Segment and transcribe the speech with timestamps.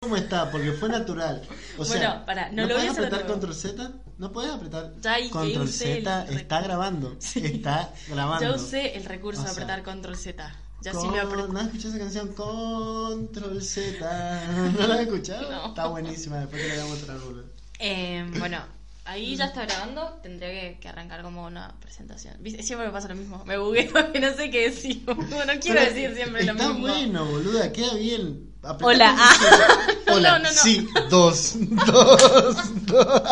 [0.00, 0.50] ¿Cómo está?
[0.50, 1.42] Porque fue natural.
[1.78, 3.90] O Bueno, sea, pará, no ¿no, lo puedes apretar control Z?
[4.18, 6.26] ¿No puedes apretar Ya, control Z?
[6.30, 7.16] Está grabando.
[7.20, 7.40] Sí.
[7.44, 8.44] Está grabando.
[8.46, 10.54] Ya usé el recurso O de apretar control Z.
[10.82, 11.48] Ya sí Con- lo apreté.
[11.52, 12.28] ¿No has escuchado esa canción?
[12.34, 14.46] Control Z.
[14.78, 15.50] ¿No la has escuchado?
[15.50, 15.66] No.
[15.68, 16.40] Está buenísima.
[16.40, 17.44] Después te la voy a mostrar, boludo.
[17.78, 18.58] Eh, bueno,
[19.06, 20.18] ahí ya está grabando.
[20.22, 22.34] Tendría que, que arrancar como una presentación.
[22.60, 23.44] Siempre me pasa lo mismo.
[23.44, 25.04] Me bugueo y no sé qué decir.
[25.06, 25.14] No
[25.60, 26.80] quiero Pero decir siempre lo está mismo.
[26.86, 27.72] bueno, boluda.
[27.72, 28.50] Queda bien.
[28.62, 29.16] Apretá Hola.
[29.16, 29.92] Z.
[30.12, 30.30] Hola.
[30.32, 30.60] No, no, no.
[30.60, 31.54] Sí, dos.
[31.86, 32.86] Dos.
[32.86, 33.22] dos.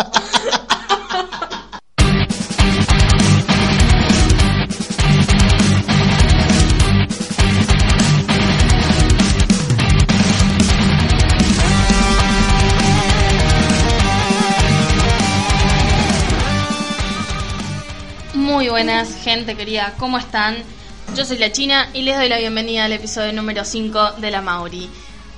[18.74, 20.56] Buenas, gente querida, ¿cómo están?
[21.14, 24.42] Yo soy la China y les doy la bienvenida al episodio número 5 de La
[24.42, 24.90] Mauri.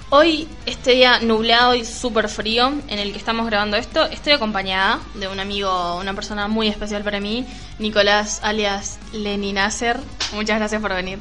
[0.09, 5.01] Hoy, este día nublado y súper frío en el que estamos grabando esto, estoy acompañada
[5.17, 7.45] de un amigo, una persona muy especial para mí,
[7.79, 10.01] Nicolás alias Lenny Nasser.
[10.33, 11.19] Muchas gracias por venir.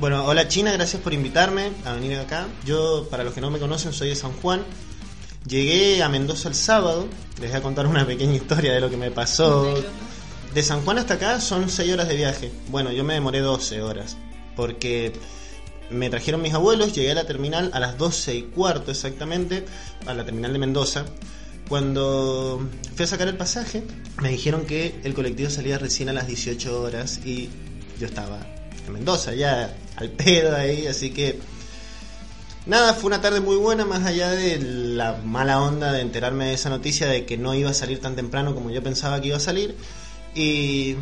[0.00, 2.46] Bueno, hola China, gracias por invitarme a venir acá.
[2.64, 4.64] Yo, para los que no me conocen, soy de San Juan.
[5.46, 7.06] Llegué a Mendoza el sábado.
[7.38, 9.74] Les voy a contar una pequeña historia de lo que me pasó.
[10.54, 12.52] De San Juan hasta acá son 6 horas de viaje.
[12.68, 14.16] Bueno, yo me demoré 12 horas.
[14.54, 15.12] Porque
[15.90, 19.64] me trajeron mis abuelos, llegué a la terminal a las 12 y cuarto exactamente,
[20.06, 21.04] a la terminal de Mendoza.
[21.68, 23.82] Cuando fui a sacar el pasaje,
[24.22, 27.50] me dijeron que el colectivo salía recién a las 18 horas y
[27.98, 28.38] yo estaba
[28.86, 31.40] en Mendoza, ya al pedo ahí, así que
[32.66, 36.54] nada, fue una tarde muy buena, más allá de la mala onda de enterarme de
[36.54, 39.36] esa noticia de que no iba a salir tan temprano como yo pensaba que iba
[39.36, 39.76] a salir.
[40.36, 40.94] Y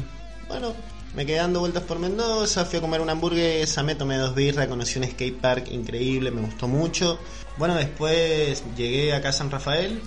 [0.46, 0.72] bueno,
[1.16, 4.68] me quedé dando vueltas por Mendoza, fui a comer una hamburguesa, me tomé dos birras,
[4.68, 7.18] conocí un skate park increíble, me gustó mucho.
[7.58, 10.00] Bueno, después llegué acá a San Rafael,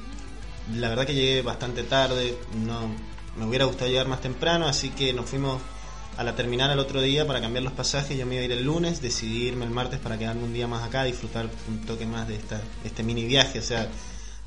[0.74, 2.90] la verdad que llegué bastante tarde, no
[3.36, 5.62] me hubiera gustado llegar más temprano, así que nos fuimos
[6.16, 8.18] a la terminal al otro día para cambiar los pasajes.
[8.18, 10.68] Yo me iba a ir el lunes, decidí irme el martes para quedarme un día
[10.68, 13.60] más acá, disfrutar un toque más de esta, este mini viaje.
[13.60, 13.90] O sea,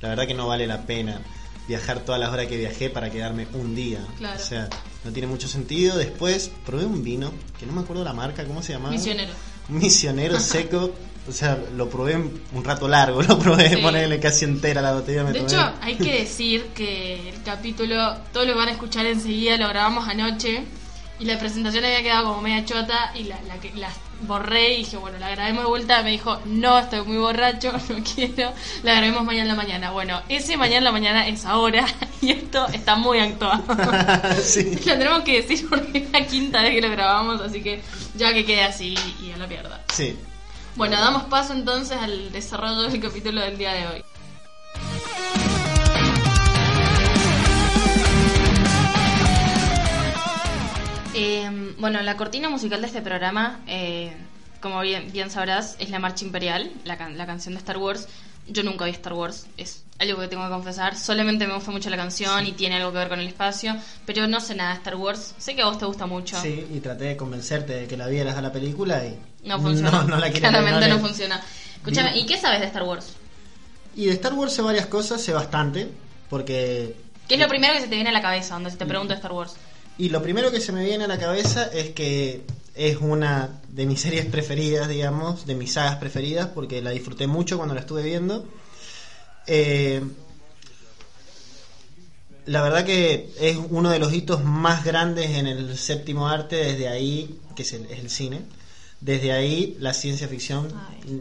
[0.00, 1.20] la verdad que no vale la pena
[1.69, 4.00] viajar todas las horas que viajé para quedarme un día.
[4.19, 4.41] Claro.
[4.41, 4.69] O sea,
[5.04, 5.97] no tiene mucho sentido.
[5.97, 8.91] Después probé un vino, que no me acuerdo la marca, ¿cómo se llamaba?
[8.93, 9.32] Misionero.
[9.69, 10.93] Misionero seco.
[11.28, 13.76] O sea, lo probé un rato largo, lo probé, Sí.
[13.76, 15.22] ponerle casi entera la botella.
[15.22, 15.53] Me De tomé.
[15.53, 20.09] hecho, hay que decir que el capítulo, todo lo van a escuchar enseguida, lo grabamos
[20.09, 20.65] anoche
[21.20, 23.91] y la presentación había quedado como media chota y la, la, que- la
[24.22, 26.03] borré y dije, bueno, la grabemos de vuelta.
[26.03, 29.91] Me dijo, no, estoy muy borracho, no quiero, la grabemos mañana en la mañana.
[29.91, 31.86] Bueno, ese mañana en la mañana es ahora
[32.20, 33.62] y esto está muy actuado.
[34.42, 34.76] sí.
[34.86, 37.81] Lo tenemos que decir porque es la quinta vez que lo grabamos, así que
[38.16, 39.84] ya que quede así y a la pierda.
[39.92, 40.16] Sí.
[40.76, 44.04] Bueno, damos paso entonces al desarrollo del capítulo del día de hoy.
[51.80, 54.14] Bueno, la cortina musical de este programa, eh,
[54.60, 58.08] como bien, bien sabrás, es la Marcha Imperial, la, can- la canción de Star Wars.
[58.46, 60.96] Yo nunca vi Star Wars, es algo que tengo que confesar.
[60.96, 63.76] Solamente me gusta mucho la canción y tiene algo que ver con el espacio,
[64.06, 65.34] pero no sé nada de Star Wars.
[65.38, 66.40] Sé que a vos te gusta mucho.
[66.40, 69.90] Sí, y traté de convencerte de que la vieras a la película y No funciona.
[69.92, 71.40] No, no la Claramente no, funciona.
[71.76, 72.19] Escúchame.
[72.19, 73.12] ¿y qué sabes de Star Wars?
[73.94, 75.88] Y de Star Wars sé varias cosas, sé bastante,
[76.28, 76.96] porque...
[77.28, 79.14] ¿Qué es lo primero que se te viene a la cabeza cuando se te pregunta
[79.14, 79.54] Star Wars?
[80.00, 82.41] Y lo primero que se me viene a la cabeza es que
[82.75, 87.59] es una de mis series preferidas, digamos, de mis sagas preferidas, porque la disfruté mucho
[87.59, 88.49] cuando la estuve viendo.
[89.47, 90.00] Eh,
[92.47, 96.88] la verdad que es uno de los hitos más grandes en el séptimo arte, desde
[96.88, 98.41] ahí, que es el, es el cine,
[99.03, 100.69] desde ahí la ciencia ficción...
[101.05, 101.20] Ay.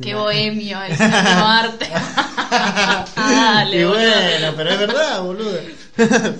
[0.00, 1.88] Qué bohemio, el séptimo arte.
[3.16, 3.98] Dale, y boludo.
[3.98, 5.58] bueno, pero es verdad, boludo.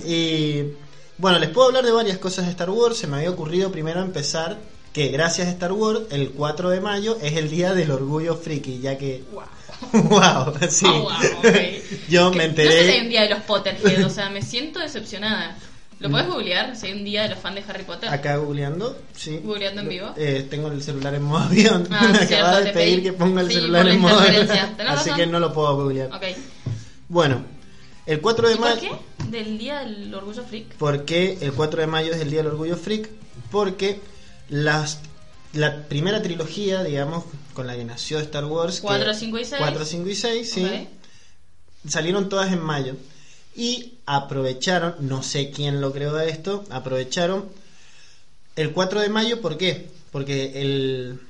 [0.07, 0.86] y
[1.19, 2.99] bueno, les puedo hablar de varias cosas de Star Wars.
[2.99, 4.59] Se me había ocurrido primero empezar
[4.93, 8.81] que gracias a Star Wars, el 4 de mayo es el día del orgullo friki,
[8.81, 9.25] ya que.
[9.93, 10.87] wow, sí.
[10.89, 11.57] Oh, wow, ok.
[12.09, 13.09] Yo Que- me No sé si hay un enteré.
[13.09, 15.57] día de los Potterhead, o sea, me siento decepcionada.
[15.99, 16.77] ¿Lo puedes googlear?
[16.77, 18.11] Si hay un día de los fans de Harry Potter.
[18.11, 19.41] Acá googleando, sí.
[19.43, 20.13] ¿Googleando en vivo?
[20.19, 21.89] Eh, tengo el celular en modo avión.
[21.91, 23.03] Ah, Me cierto, acaba de pedir pedí.
[23.05, 24.51] que ponga el Sí, celular en modo avión.
[24.51, 25.17] Así razón.
[25.17, 26.09] que no lo puedo googlear.
[26.15, 26.23] Ok.
[27.09, 27.43] Bueno,
[28.07, 28.81] el 4 de ¿Y por mayo.
[29.19, 29.25] qué?
[29.31, 30.75] ¿Del día del orgullo freak?
[30.77, 33.09] ¿Por qué el 4 de mayo es el Día del Orgullo Freak?
[33.51, 34.01] Porque
[34.49, 35.01] las,
[35.53, 37.25] la primera trilogía, digamos,
[37.55, 38.77] con la que nació Star Wars.
[38.81, 39.57] que- 4, 5 y 6.
[39.59, 40.65] 4, 5 y 6, sí.
[40.65, 41.91] Ok.
[41.91, 42.95] Salieron todas en mayo.
[43.57, 47.49] Y aprovecharon, no sé quién lo creó esto, aprovecharon
[48.55, 49.89] el 4 de mayo, ¿por qué?
[50.13, 51.21] Porque el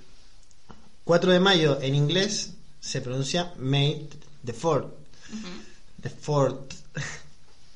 [1.04, 2.50] 4 de mayo en inglés
[2.80, 4.08] se pronuncia May
[4.44, 4.88] the 4th.
[6.00, 6.74] The 4th.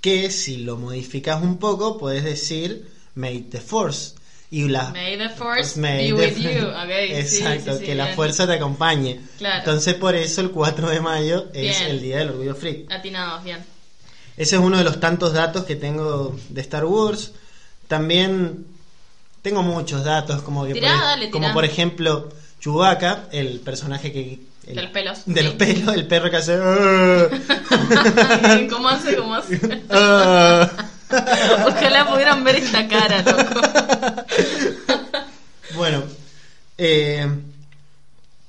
[0.00, 4.14] Que si lo modificas un poco, puedes decir May the Force.
[4.52, 6.66] Y la, May the force May be the- with you.
[6.66, 6.90] Ok,
[7.24, 9.20] sí, Exacto, sí, sí, que la fuerza te acompañe.
[9.38, 9.58] Claro.
[9.58, 11.90] Entonces por eso el 4 de mayo es Bien.
[11.90, 12.90] el Día del Orgullo Freak.
[12.90, 13.58] Atinados, bien.
[14.36, 17.32] Ese es uno de los tantos datos que tengo de Star Wars.
[17.86, 18.66] También
[19.42, 22.30] tengo muchos datos, como, que Tirá, por, dale, como por ejemplo
[22.60, 24.40] Chewbacca, el personaje que...
[24.70, 25.46] el- De los pelos, De sí.
[25.46, 26.58] los pelos, el perro que hace...
[28.70, 29.16] ¿Cómo hace?
[29.16, 29.56] ¿Cómo hace?
[31.66, 33.60] Ojalá pudieran ver esta cara, loco.
[35.74, 36.02] Bueno,
[36.78, 37.26] eh,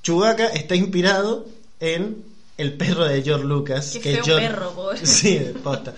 [0.02, 1.46] Chewbacca está inspirado
[1.80, 2.24] en
[2.58, 3.90] el perro de George Lucas.
[3.94, 5.06] Qué que feo George- perro, pobre.
[5.06, 5.94] Sí, de posta.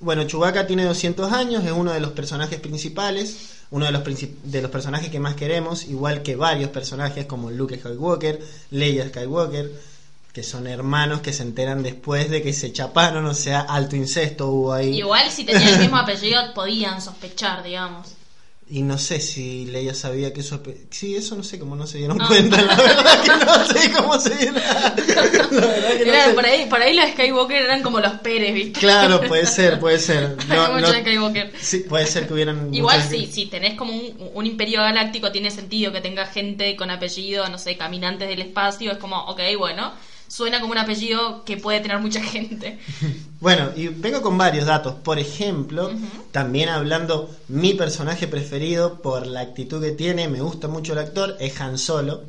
[0.00, 4.62] Bueno, Chewbacca tiene 200 años, es uno de los personajes principales, uno de los, de
[4.62, 8.38] los personajes que más queremos, igual que varios personajes como Luke Skywalker,
[8.70, 9.72] Leia Skywalker,
[10.32, 14.48] que son hermanos que se enteran después de que se chaparon, o sea, alto incesto
[14.48, 14.98] hubo ahí.
[14.98, 18.14] Igual si tenían el mismo apellido podían sospechar, digamos.
[18.68, 20.62] Y no sé si Leia sabía que eso...
[20.88, 22.26] Sí, eso no sé cómo no se dieron Ah.
[22.26, 24.54] cuenta, la verdad que no sé cómo se dieron...
[24.62, 26.32] La verdad que no Era- sé.
[26.32, 28.80] por, ahí, por ahí los Skywalker eran como los Pérez, ¿viste?
[28.80, 30.36] Claro, puede ser, puede ser.
[30.48, 31.52] No, muchos no- Skywalker.
[31.60, 32.72] sí, puede ser que hubieran...
[32.72, 36.90] Igual sí, si tenés como un, un imperio galáctico tiene sentido que tenga gente con
[36.90, 39.92] apellido, no sé, caminantes del espacio, es como, ok, bueno,
[40.32, 42.78] suena como un apellido que puede tener mucha gente.
[43.42, 44.94] Bueno, y vengo con varios datos.
[45.02, 45.90] Por ejemplo,
[46.30, 51.36] también hablando, mi personaje preferido por la actitud que tiene, me gusta mucho el actor,
[51.40, 52.22] es Han Solo.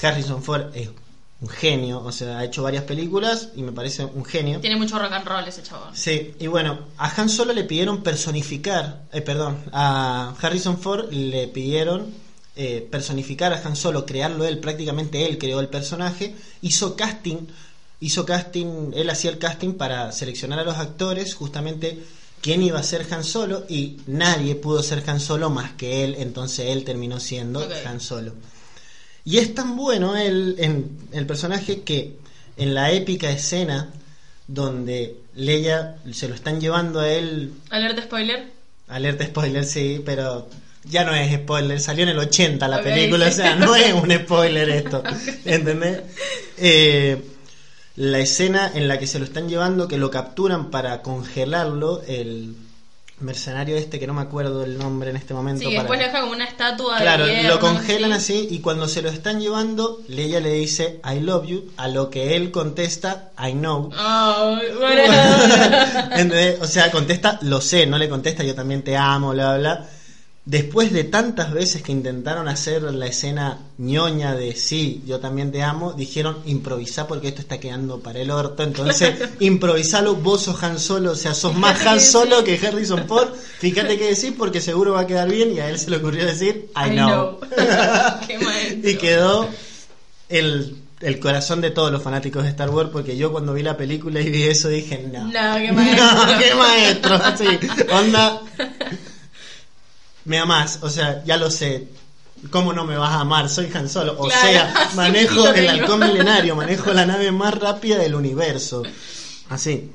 [0.00, 0.88] Harrison Ford es
[1.42, 4.60] un genio, o sea, ha hecho varias películas y me parece un genio.
[4.60, 5.94] Tiene mucho rock and roll ese chabón.
[5.94, 11.48] Sí, y bueno, a Han Solo le pidieron personificar, eh, perdón, a Harrison Ford le
[11.48, 12.14] pidieron
[12.56, 17.46] eh, personificar a Han Solo, crearlo él, prácticamente él creó el personaje, hizo casting,
[18.00, 22.02] hizo casting, él hacía el casting para seleccionar a los actores, justamente
[22.40, 26.16] quién iba a ser Han Solo, y nadie pudo ser Han Solo más que él,
[26.18, 27.68] entonces él terminó siendo.
[27.84, 28.32] Han Solo.
[29.24, 32.16] Y es tan bueno él en el personaje que
[32.56, 33.90] en la épica escena
[34.48, 38.50] donde Leia se lo están llevando a él, Alerta spoiler.
[38.88, 40.48] alerta spoiler, sí, pero
[40.88, 44.10] ya no es spoiler, salió en el 80 la película, o sea, no es un
[44.12, 45.02] spoiler esto,
[45.44, 46.02] ¿entendés?
[46.58, 47.22] Eh,
[47.96, 52.54] la escena en la que se lo están llevando, que lo capturan para congelarlo, el
[53.18, 55.60] mercenario este que no me acuerdo el nombre en este momento.
[55.60, 58.34] Sí, para- después le deja como una estatua Claro, de lo congelan ¿sí?
[58.42, 62.10] así y cuando se lo están llevando, Leia le dice I love you, a lo
[62.10, 63.90] que él contesta I know.
[63.98, 65.02] Oh, bueno.
[66.12, 66.60] ¿Entendés?
[66.60, 69.86] O sea, contesta lo sé, no le contesta yo también te amo, bla, bla.
[70.46, 75.64] Después de tantas veces que intentaron hacer la escena ñoña de sí, yo también te
[75.64, 80.78] amo, dijeron improvisá porque esto está quedando para el orto, entonces improvisalo, vos sos Han
[80.78, 84.92] Solo, o sea, sos más Han Solo que Harrison Ford, fíjate qué decís porque seguro
[84.92, 87.40] va a quedar bien y a él se le ocurrió decir I, I know.
[87.40, 87.50] know.
[88.28, 89.48] Qué y quedó
[90.28, 93.76] el, el corazón de todos los fanáticos de Star Wars porque yo cuando vi la
[93.76, 95.24] película y vi eso dije no.
[95.24, 96.06] No, qué maestro.
[96.06, 97.58] No, qué maestro, sí.
[97.90, 98.42] Onda.
[100.26, 101.88] Me amás, o sea, ya lo sé.
[102.50, 103.48] ¿Cómo no me vas a amar?
[103.48, 104.14] Soy Han Solo.
[104.18, 108.82] O Claro, sea, manejo el halcón milenario, manejo la nave más rápida del universo.
[109.48, 109.90] Así.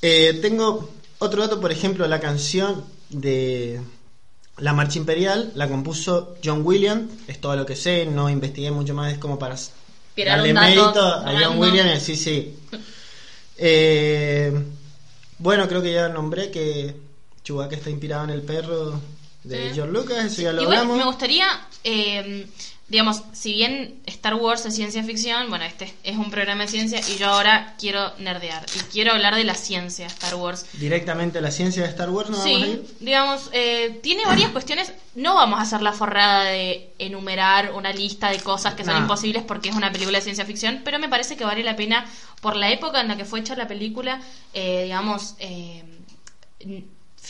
[0.00, 0.90] Eh, tengo
[1.20, 3.80] otro dato, por ejemplo, la canción de
[4.56, 8.94] La Marcha Imperial la compuso John Williams, es todo lo que sé, no investigué mucho
[8.94, 9.54] más, es como para
[10.14, 11.58] Tirar darle mérito a John random.
[11.60, 12.56] Williams, sí, sí.
[13.64, 14.52] Eh,
[15.38, 16.96] bueno, creo que ya nombré que
[17.44, 19.00] Chewbacca está inspirado en el perro
[19.44, 19.74] de Sí.
[19.74, 20.98] George Lucas, eso ya lo Igual hablamos.
[20.98, 21.46] me gustaría,
[21.82, 22.46] eh,
[22.88, 27.00] digamos, si bien Star Wars es ciencia ficción, bueno, este es un programa de ciencia
[27.08, 30.66] y yo ahora quiero nerdear y quiero hablar de la ciencia Star Wars.
[30.74, 32.86] Directamente la ciencia de Star Wars, ¿no vamos a Sí, ir?
[33.00, 34.92] digamos, eh, tiene varias cuestiones.
[35.16, 39.42] No vamos a hacer la forrada de enumerar una lista de cosas que son imposibles
[39.42, 42.06] porque es una película de ciencia ficción, pero me parece que vale la pena
[42.40, 44.20] por la época en la que fue hecha la película,
[44.54, 45.82] eh, digamos, eh,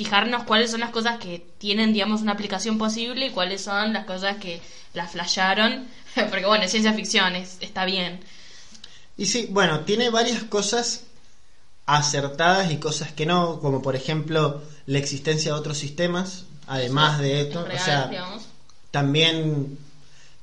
[0.02, 4.04] fijarnos cuáles son las cosas que tienen, digamos, una aplicación posible y cuáles son las
[4.04, 4.60] cosas que
[4.94, 5.86] las flasharon.
[6.14, 8.20] Porque bueno, es ciencia ficción, es, está bien.
[9.16, 11.02] Y sí, bueno, tiene varias cosas
[11.86, 17.40] acertadas y cosas que no, como por ejemplo la existencia de otros sistemas, además de
[17.40, 17.64] es esto.
[17.64, 18.42] real, o sea, digamos.
[18.90, 19.78] también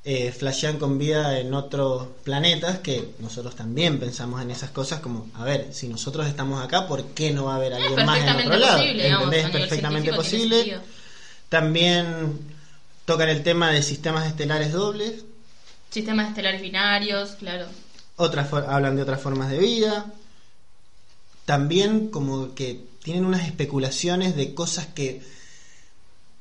[0.05, 5.29] eh, flashean con vida en otros planetas que nosotros también pensamos en esas cosas como,
[5.35, 8.29] a ver, si nosotros estamos acá, ¿por qué no va a haber alguien más en
[8.29, 8.77] otro lado?
[8.77, 9.07] posible,
[9.39, 10.79] Es perfectamente posible.
[11.49, 12.39] También
[13.05, 15.25] tocan el tema de sistemas estelares dobles,
[15.89, 17.65] Sistemas estelares binarios, claro.
[18.15, 20.05] otras for- hablan de otras formas de vida.
[21.45, 25.21] También como que tienen unas especulaciones de cosas que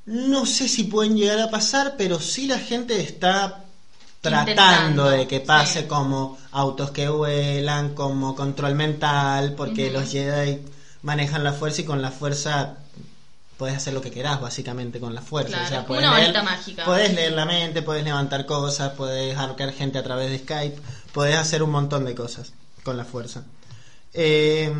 [0.08, 3.64] no sé si pueden llegar a pasar, pero sí la gente está
[4.20, 5.86] tratando Intentando, de que pase sí.
[5.86, 9.98] como autos que vuelan, como control mental, porque Ujú.
[10.00, 10.60] los Jedi
[11.02, 12.78] manejan la fuerza y con la fuerza
[13.56, 15.50] puedes hacer lo que querás básicamente con la fuerza.
[15.50, 16.84] Claro, o sea, podés una leer- mágica.
[16.84, 20.80] Podés leer la mente, podés levantar cosas, podés arcar gente a través de Skype,
[21.12, 23.42] podés hacer un montón de cosas con la fuerza.
[24.14, 24.72] Eh,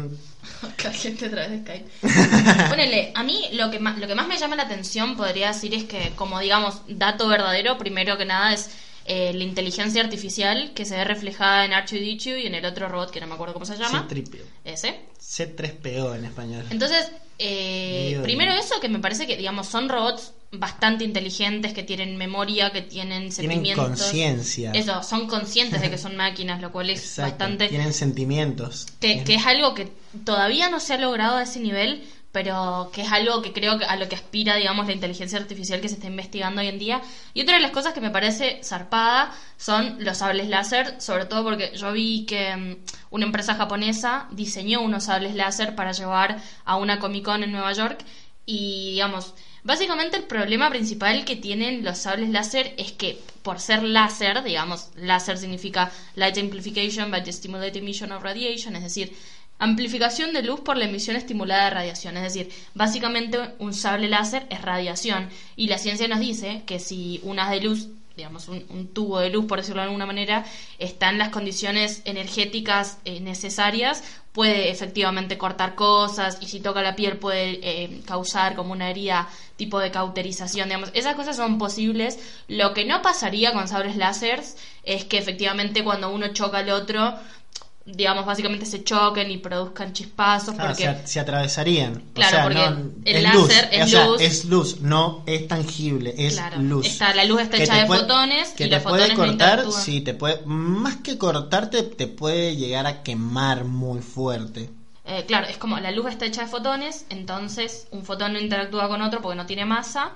[0.63, 2.69] Acá gente a través de Skype.
[2.69, 5.75] Ponele, a mí lo que, más, lo que más me llama la atención podría decir
[5.75, 8.71] es que, como digamos, dato verdadero, primero que nada es
[9.11, 13.11] eh, la inteligencia artificial que se ve reflejada en R2D2 y en el otro robot
[13.11, 14.07] que no me acuerdo cómo se llama.
[14.07, 14.43] C-3PO.
[14.65, 15.01] Ese.
[15.19, 16.65] C3PO en español.
[16.69, 22.19] Entonces, eh, primero eso, que me parece que, digamos, son robots bastante inteligentes, que tienen
[22.19, 23.89] memoria, que tienen Tienen sentimientos.
[23.89, 24.73] conciencia.
[24.73, 27.69] Eso, son conscientes de que son máquinas, lo cual es Exacto, bastante...
[27.69, 28.87] Tienen sentimientos.
[29.01, 29.91] Que, que es algo que
[30.25, 32.07] todavía no se ha logrado a ese nivel,
[32.41, 35.81] pero que es algo que creo que a lo que aspira, digamos, la inteligencia artificial
[35.81, 37.03] que se está investigando hoy en día.
[37.35, 41.43] Y otra de las cosas que me parece zarpada son los sables láser, sobre todo
[41.43, 42.77] porque yo vi que mm,
[43.11, 47.73] una empresa japonesa diseñó unos sables láser para llevar a una Comic Con en Nueva
[47.73, 48.05] York
[48.47, 53.83] y, digamos, básicamente el problema principal que tienen los sables láser es que por ser
[53.83, 59.13] láser, digamos, láser significa light amplification by the stimulated emission of radiation, es decir,
[59.59, 64.47] amplificación de luz por la emisión estimulada de radiación, es decir, básicamente un sable láser
[64.51, 65.29] es radiación.
[65.57, 67.89] Y la ciencia nos dice que si un haz de luz
[68.19, 70.45] digamos, un, tubo de luz, por decirlo de alguna manera,
[70.81, 76.97] está en las condiciones energéticas eh, necesarias, puede efectivamente cortar cosas y si toca la
[76.97, 82.19] piel puede eh, causar como una herida tipo de cauterización, digamos, esas cosas son posibles.
[82.49, 87.15] Lo que no pasaría con sables láseres es que efectivamente cuando uno choca al otro,
[87.95, 90.85] digamos, básicamente se choquen y produzcan chispazos, Claro, porque...
[90.85, 92.03] se, se atravesarían.
[92.13, 94.21] Claro, o sea, porque no, el es láser luz, es o sea, luz.
[94.21, 96.87] es luz, no es tangible, es Claro, luz.
[96.87, 99.29] está- la luz está Que hecha de puede- fotones que y te los puede fotones
[99.31, 104.71] cortar, sí, te puede, más que cortarte, te puede llegar a quemar muy fuerte.
[105.07, 108.89] Eh, claro, es como la luz está hecha de fotones, entonces un fotón no interactúa
[108.89, 110.11] con otro porque no tiene masa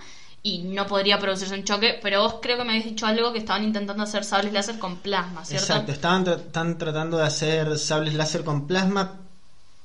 [0.44, 3.38] y no podría producirse un choque, pero vos creo que me habéis dicho algo que
[3.38, 5.64] estaban intentando hacer sables láser con plasma, ¿cierto?
[5.66, 9.18] Exacto, estaban tra- están tratando de hacer sables láser con plasma,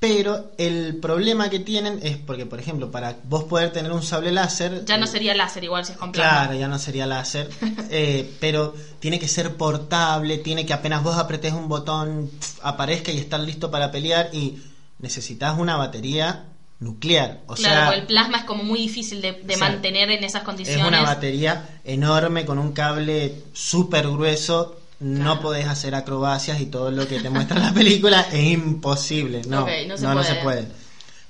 [0.00, 4.30] pero el problema que tienen es porque, por ejemplo, para vos poder tener un sable
[4.32, 4.84] láser...
[4.84, 6.46] Ya no eh, sería láser igual si es con plasma.
[6.46, 7.48] Claro, ya no sería láser,
[7.90, 12.30] eh, pero tiene que ser portable, tiene que apenas vos apretes un botón,
[12.62, 14.60] aparezca y estar listo para pelear y
[14.98, 16.44] necesitas una batería
[16.80, 17.40] nuclear.
[17.46, 20.24] O claro, sea, el plasma es como muy difícil de, de o sea, mantener en
[20.24, 20.86] esas es condiciones.
[20.86, 24.76] una batería enorme con un cable súper grueso.
[25.00, 29.42] No podés hacer acrobacias y todo lo que te muestra la película es imposible.
[29.46, 30.62] No, no se no, no se puede.
[30.62, 30.68] puede.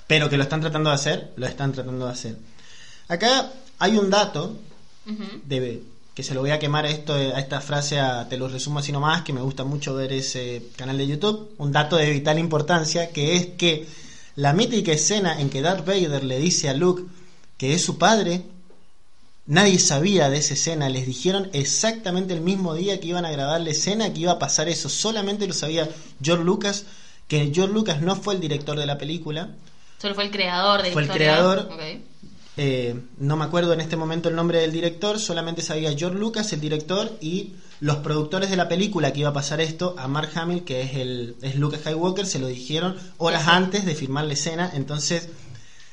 [0.07, 2.37] Pero que lo están tratando de hacer, lo están tratando de hacer.
[3.09, 4.57] Acá hay un dato
[5.45, 5.83] de
[6.15, 8.91] que se lo voy a quemar esto a esta frase a, te lo resumo así
[8.91, 13.11] nomás que me gusta mucho ver ese canal de YouTube un dato de vital importancia
[13.11, 13.87] que es que
[14.45, 17.03] la mítica escena en que Darth Vader le dice a Luke
[17.57, 18.45] que es su padre
[19.47, 23.61] nadie sabía de esa escena les dijeron exactamente el mismo día que iban a grabar
[23.61, 25.89] la escena que iba a pasar eso solamente lo sabía
[26.23, 26.85] George Lucas
[27.27, 29.51] que George Lucas no fue el director de la película
[30.01, 31.33] Solo fue el creador de la Fue el historia.
[31.33, 31.59] creador.
[31.73, 31.83] Ok.
[32.59, 36.53] Eh, no me acuerdo en este momento el nombre del director, solamente sabía George Lucas,
[36.53, 40.31] el director, y los productores de la película que iba a pasar esto, a Mark
[40.35, 43.51] Hamill, que es, el, es Lucas Skywalker, se lo dijeron horas Sí.
[43.53, 45.29] antes de filmar la escena, entonces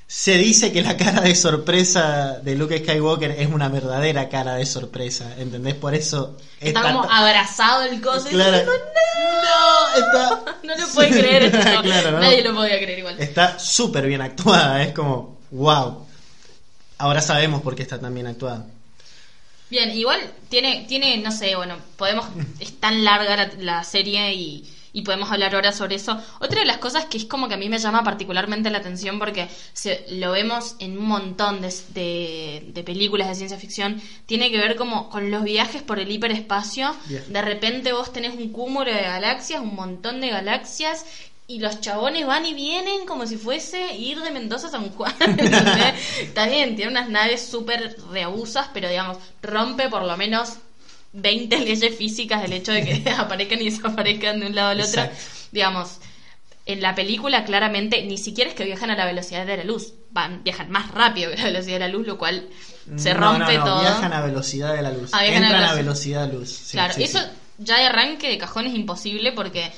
[0.08, 4.66] se dice que la cara de sorpresa de Luke Skywalker es una verdadera cara de
[4.66, 5.74] sorpresa, ¿entendés?
[5.76, 6.38] Por eso...
[6.60, 8.52] Está está como abrazado el coso y Claro.
[8.52, 8.74] diciendo,
[9.44, 10.44] No, está...
[10.64, 11.58] no lo puede creer esto.
[11.84, 12.20] Claro, ¿no?
[12.20, 13.16] Nadie lo podía creer igual.
[13.20, 16.05] Está súper bien actuada, es como, wow.
[16.98, 18.66] Ahora sabemos por qué está tan bien actuada.
[19.70, 22.26] Bien, igual tiene, tiene, no sé, bueno, podemos,
[22.60, 26.18] es tan larga la, la serie y, y podemos hablar ahora sobre eso.
[26.40, 29.20] Otra de las cosas que es como que a mí me llama particularmente la atención
[29.20, 34.52] porque se, lo vemos en un montón de, de, de películas de ciencia ficción, tiene
[34.52, 36.96] que ver como con los viajes por el hiperespacio.
[37.08, 37.24] Bien.
[37.28, 41.06] De repente vos tenés un cúmulo de galaxias, un montón de galaxias
[41.48, 45.14] y los chabones van y vienen como si fuese ir de Mendoza a San Juan.
[46.50, 50.54] bien, tiene unas naves súper reabusas, pero digamos, rompe por lo menos
[51.14, 55.02] 20 leyes físicas del hecho de que aparezcan y desaparezcan de un lado al otro.
[55.04, 55.18] Exacto.
[55.52, 55.98] Digamos,
[56.66, 59.94] en la película claramente ni siquiera es que viajan a la velocidad de la luz,
[60.12, 62.50] van, viajan más rápido que la velocidad de la luz, lo cual
[62.98, 63.82] se No, rompe no, no, todo.
[63.82, 65.12] Viajan a velocidad de la luz.
[65.14, 66.28] Ah, viajan a Entran a velocidad.
[66.28, 66.50] de luz.
[66.50, 67.26] Sí, claro, sí, eso sí.
[67.60, 69.72] ya de arranque de cajón es imposible porque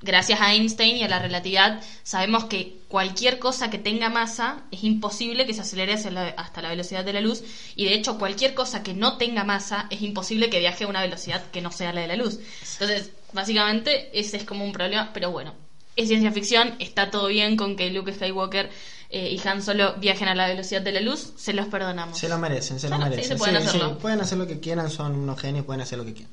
[0.00, 4.84] gracias a Einstein y a la relatividad sabemos que cualquier cosa que tenga masa es
[4.84, 7.42] imposible que se acelere hacia la- hasta la velocidad de la luz
[7.74, 11.00] y de hecho cualquier cosa que no tenga masa es imposible que viaje a una
[11.02, 12.38] velocidad que no sea la de la luz.
[12.74, 15.54] Entonces, básicamente ese es como un problema, pero bueno,
[15.96, 18.70] es ciencia ficción, está todo bien con que Luke Skywalker
[19.10, 22.18] eh, y Han Solo viajen a la velocidad de la luz, se los perdonamos.
[22.18, 23.24] Se lo merecen, se lo sí, merecen.
[23.24, 23.88] se pueden hacerlo.
[23.90, 26.32] sí, pueden hacer lo que quieran, son unos genios, pueden hacer lo que quieran.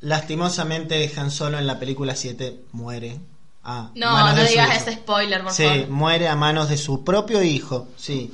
[0.00, 3.20] Lastimosamente, Han Solo en la película 7 muere.
[3.62, 4.76] a No, no digas hijo.
[4.90, 5.88] ese spoiler, por Sí, favor.
[5.88, 7.88] muere a manos de su propio hijo.
[7.96, 8.30] Sí.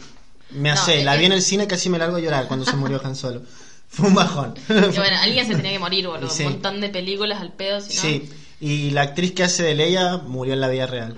[0.51, 1.27] Me hace, eh, la vi eh.
[1.27, 3.43] en el cine casi me largo a llorar cuando se murió Han Solo.
[3.89, 4.55] Fue un bajón.
[4.67, 6.29] Que bueno, alguien se tenía que morir, boludo.
[6.31, 6.45] Sí.
[6.45, 8.03] Un montón de películas al pedo, si no.
[8.03, 8.31] Sí.
[8.61, 11.15] Y la actriz que hace de Leia murió en la vida real.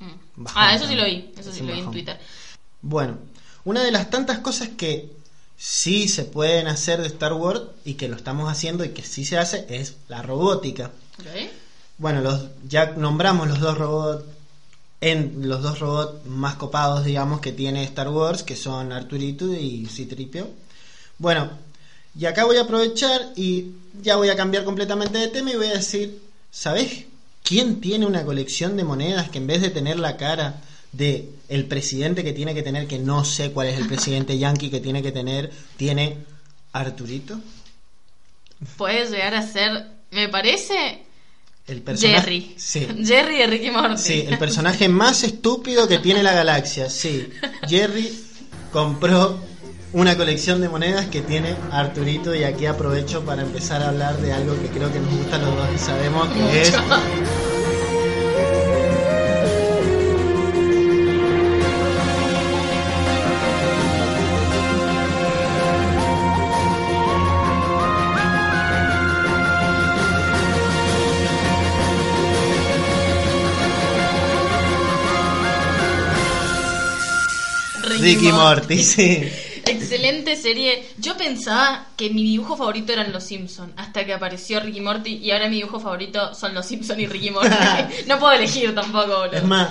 [0.00, 0.44] Mm.
[0.44, 1.30] Bajón, Ah, eso sí lo vi.
[1.36, 1.90] Eso Es sí lo vi en.
[1.90, 2.18] Twitter.
[2.82, 3.18] Bueno,
[3.64, 5.10] una de las tantas cosas que
[5.58, 9.24] sí se pueden hacer de Star Wars y que lo estamos haciendo y que sí
[9.24, 10.90] se hace es la robótica.
[11.98, 14.24] Bueno, los, ya nombramos los dos robots
[15.00, 19.86] en los dos robots más copados, digamos, que tiene Star Wars, que son Arturito y
[19.86, 20.48] Citripio.
[21.18, 21.50] Bueno,
[22.18, 23.72] y acá voy a aprovechar y
[24.02, 27.04] ya voy a cambiar completamente de tema y voy a decir, ¿sabes
[27.42, 30.62] quién tiene una colección de monedas que en vez de tener la cara
[30.96, 34.70] de el presidente que tiene que tener, que no sé cuál es el presidente yankee
[34.70, 36.18] que tiene que tener, tiene
[36.72, 37.38] Arturito?
[38.76, 41.04] Puede llegar a ser, me parece,
[41.66, 42.54] El personaje, Jerry.
[42.56, 42.86] Sí.
[43.04, 44.00] Jerry de Ricky Morty.
[44.00, 46.88] Sí, el personaje más estúpido que tiene la galaxia.
[46.88, 47.28] Sí,
[47.68, 48.12] Jerry
[48.72, 49.38] compró
[49.92, 54.32] una colección de monedas que tiene Arturito y aquí aprovecho para empezar a hablar de
[54.32, 56.74] algo que creo que nos gusta a los dos y sabemos que es
[78.06, 79.28] Ricky Morty, sí.
[79.66, 80.86] Excelente serie.
[80.96, 85.32] Yo pensaba que mi dibujo favorito eran los Simpsons, hasta que apareció Ricky Morty y
[85.32, 87.50] ahora mi dibujo favorito son los Simpsons y Ricky Morty.
[88.06, 89.32] no puedo elegir tampoco, boludo.
[89.32, 89.70] Es más,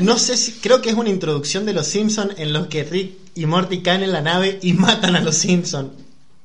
[0.00, 3.12] no sé si creo que es una introducción de los Simpsons en los que Rick
[3.34, 5.90] y Morty caen en la nave y matan a los Simpsons.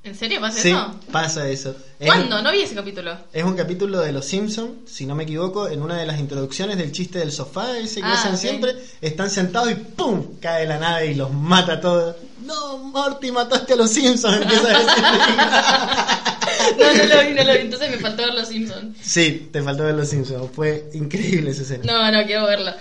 [0.05, 0.95] ¿En serio pasa Sí, eso?
[1.11, 1.75] pasa eso.
[1.99, 2.39] Es- ¿Cuándo?
[2.41, 3.17] No vi ese capítulo.
[3.33, 6.77] Es un capítulo de Los Simpsons, si no me equivoco, en una de las introducciones
[6.77, 10.39] del chiste del sofá, ese que Ah, hacen siempre, están sentados y ¡pum!
[10.39, 12.15] cae la nave y los mata a todos.
[12.43, 15.03] No, Morty, mataste a los Simpsons, empieza a decir.
[16.77, 17.59] No, no lo vi, no lo vi.
[17.59, 18.97] Entonces me faltó ver los Simpsons.
[19.01, 21.83] sí, te faltó ver los Simpsons, fue increíble esa escena.
[21.83, 22.71] No, no, quiero verlo.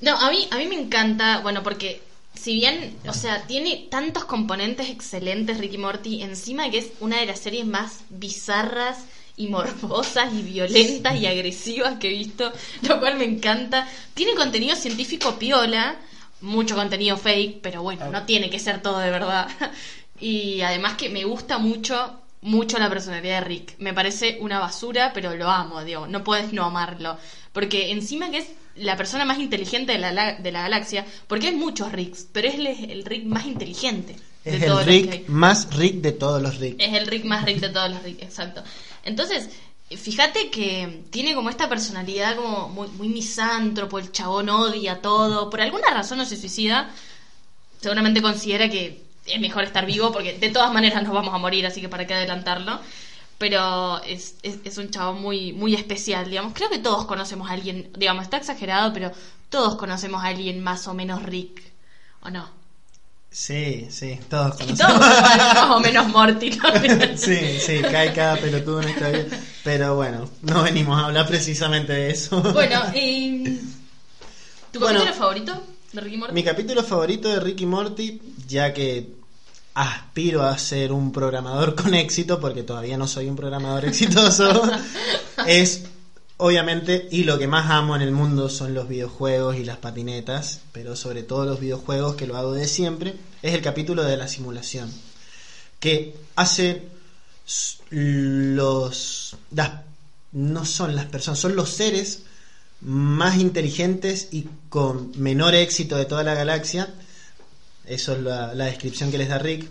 [0.00, 2.02] No, a mí, a mí me encanta, bueno, porque
[2.34, 7.26] si bien, o sea, tiene tantos componentes excelentes Ricky Morty, encima que es una de
[7.26, 9.04] las series más bizarras
[9.36, 13.86] y morbosas y violentas y agresivas que he visto, lo cual me encanta.
[14.14, 15.96] Tiene contenido científico piola,
[16.40, 19.48] mucho contenido fake, pero bueno, no tiene que ser todo de verdad.
[20.20, 23.74] Y además que me gusta mucho, mucho la personalidad de Rick.
[23.78, 27.16] Me parece una basura, pero lo amo, digo, no puedes no amarlo.
[27.52, 31.54] Porque encima que es la persona más inteligente de la, de la galaxia, porque hay
[31.54, 34.16] muchos Ricks, pero él es el Rick más inteligente.
[34.44, 34.86] de Es todos el.
[34.86, 36.76] Rick más Rick de todos los Rick.
[36.78, 38.62] Es el Rick más Rick de todos los Rick, exacto.
[39.04, 39.48] Entonces,
[39.96, 45.60] fíjate que tiene como esta personalidad como muy, muy misántropo, el chabón odia todo, por
[45.60, 46.90] alguna razón no se suicida,
[47.80, 51.66] seguramente considera que es mejor estar vivo porque de todas maneras nos vamos a morir,
[51.66, 52.80] así que para qué adelantarlo.
[53.38, 56.52] Pero es, es, es un chabón muy, muy especial, digamos.
[56.54, 59.10] Creo que todos conocemos a alguien, digamos, está exagerado, pero
[59.48, 61.60] todos conocemos a alguien más o menos Rick,
[62.22, 62.48] ¿o no?
[63.30, 64.78] Sí, sí, todos conocemos.
[64.78, 67.16] todos conocemos a alguien más o menos Morty, ¿no?
[67.16, 69.24] Sí, sí, cae cada pelotudo en esta vida.
[69.64, 72.40] Pero bueno, no venimos a hablar precisamente de eso.
[72.42, 73.44] Bueno, y...
[74.72, 75.00] ¿Tu Bueno.
[75.14, 76.34] favorito de Ricky Morty?
[76.34, 79.12] Mi capítulo favorito de Ricky Morty, ya que
[79.74, 84.62] aspiro a ser un programador con éxito, porque todavía no soy un programador exitoso,
[85.46, 85.84] es
[86.38, 90.60] obviamente, y lo que más amo en el mundo son los videojuegos y las patinetas,
[90.72, 94.26] pero sobre todo los videojuegos que lo hago de siempre, es el capítulo de la
[94.28, 94.90] simulación,
[95.78, 96.88] que hace
[97.90, 99.36] los...
[99.52, 99.82] las-
[100.32, 102.22] no son las personas, son los seres
[102.84, 106.92] más inteligentes y con menor éxito de toda la galaxia.
[107.86, 109.68] Eso es la, la descripción que les da Rick.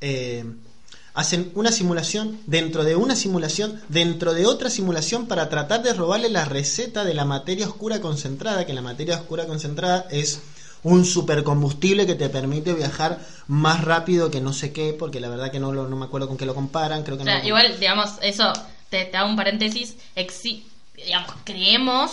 [0.00, 0.44] Eh,
[1.14, 6.30] hacen una simulación dentro de una simulación dentro de otra simulación para tratar de robarle
[6.30, 10.40] la receta de la materia oscura concentrada, que la materia oscura concentrada es
[10.82, 15.52] un supercombustible que te permite viajar más rápido que no sé qué, porque la verdad
[15.52, 17.46] que no, lo- no me acuerdo con qué lo comparan, creo que O sea, no.
[17.46, 18.52] igual, digamos, eso,
[18.88, 22.10] te, te hago un paréntesis, exi digamos, creemos,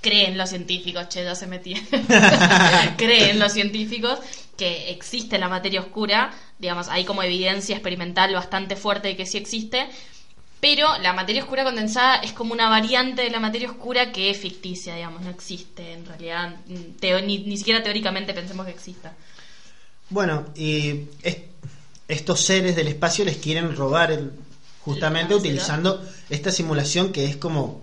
[0.00, 1.74] creen los científicos, che, ya se metí,
[2.96, 4.18] creen los científicos
[4.56, 9.38] que existe la materia oscura, digamos, hay como evidencia experimental bastante fuerte de que sí
[9.38, 9.86] existe,
[10.60, 14.36] pero la materia oscura condensada es como una variante de la materia oscura que es
[14.38, 19.14] ficticia, digamos, no existe en realidad, mm, teo- ni, ni siquiera teóricamente pensemos que exista.
[20.10, 21.38] Bueno, y es-
[22.08, 24.32] estos seres del espacio les quieren robar el,
[24.80, 27.80] justamente utilizando esta simulación que es como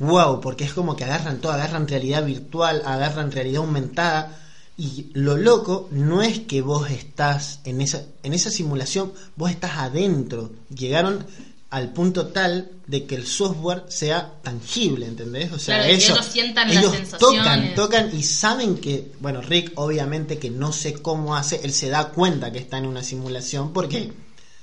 [0.00, 4.36] wow, porque es como que agarran todo, agarran realidad virtual, agarran realidad aumentada
[4.76, 9.72] y lo loco no es que vos estás en esa en esa simulación, vos estás
[9.76, 10.50] adentro.
[10.74, 11.26] Llegaron
[11.68, 15.52] al punto tal de que el software sea tangible, ¿entendés?
[15.52, 17.38] O sea, Claro, eso- ellos sientan las ellos sensaciones.
[17.42, 21.88] tocan, tocan y saben que, bueno, Rick obviamente que no sé cómo hace, él se
[21.90, 24.12] da cuenta que está en una simulación porque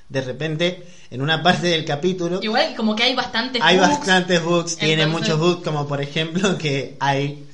[0.10, 2.40] de repente en una parte del capítulo.
[2.42, 6.98] Igual como que hay bastantes hay bastantes bugs, tiene muchos bugs como por ejemplo que
[7.00, 7.46] hay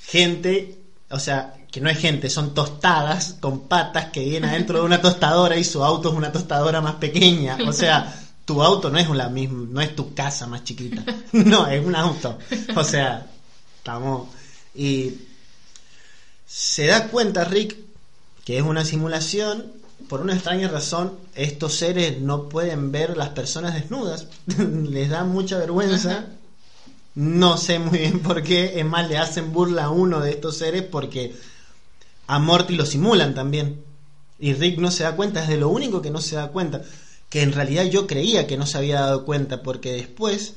[0.00, 0.78] gente,
[1.10, 5.00] o sea, que no es gente, son tostadas con patas que vienen adentro de una
[5.02, 9.08] tostadora y su auto es una tostadora más pequeña, o sea, tu auto no es
[9.10, 12.38] la misma, no es tu casa más chiquita, no, es un auto,
[12.74, 13.26] o sea,
[13.78, 14.28] estamos
[14.74, 15.14] y
[16.46, 17.88] se da cuenta Rick
[18.48, 19.70] que es una simulación.
[20.08, 24.26] Por una extraña razón, estos seres no pueden ver las personas desnudas.
[24.90, 26.26] Les da mucha vergüenza.
[27.14, 28.78] No sé muy bien por qué.
[28.78, 31.34] Es más, le hacen burla a uno de estos seres porque
[32.26, 33.82] a Morty lo simulan también.
[34.38, 35.42] Y Rick no se da cuenta.
[35.42, 36.82] Es de lo único que no se da cuenta.
[37.28, 40.54] Que en realidad yo creía que no se había dado cuenta porque después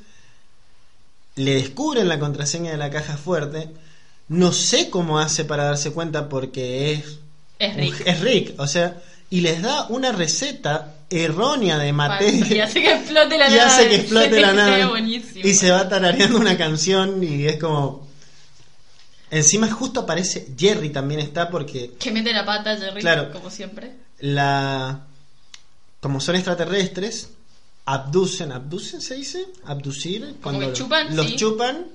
[1.35, 3.69] le descubren la contraseña de la caja fuerte.
[4.27, 7.19] No sé cómo hace para darse cuenta porque es
[7.59, 8.03] Es Rick.
[8.05, 12.93] es Rick, o sea, y les da una receta errónea de materia Y hace que
[12.93, 13.61] explote la y nave.
[13.61, 18.07] hace que explote la nave y se va tarareando una canción y es como
[19.29, 23.31] encima justo aparece Jerry también está porque Que mete la pata Jerry, Claro.
[23.31, 23.93] como siempre.
[24.19, 25.01] la
[25.99, 27.29] como son extraterrestres
[27.85, 31.35] abducen abducen se dice abducir cuando que chupan, los sí.
[31.35, 31.87] chupan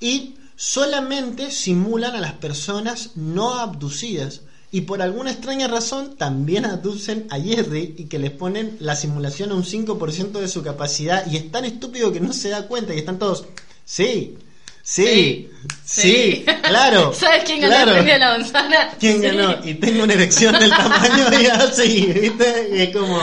[0.00, 4.42] y solamente simulan a las personas no abducidas
[4.76, 9.52] y por alguna extraña razón también abducen a Jerry y que les ponen la simulación
[9.52, 12.92] a un 5% de su capacidad y es tan estúpido que no se da cuenta
[12.92, 13.44] y están todos
[13.84, 14.36] sí
[14.82, 15.48] sí
[15.84, 16.44] sí, Sí.
[16.64, 17.90] claro ¿Sabes quién ganó claro.
[17.92, 18.90] el premio de la manzana?
[18.98, 19.26] ¿Quién Sí.
[19.28, 19.64] ganó?
[19.64, 22.70] Y tengo una erección del tamaño de así, ¿viste?
[22.74, 23.18] Y es como.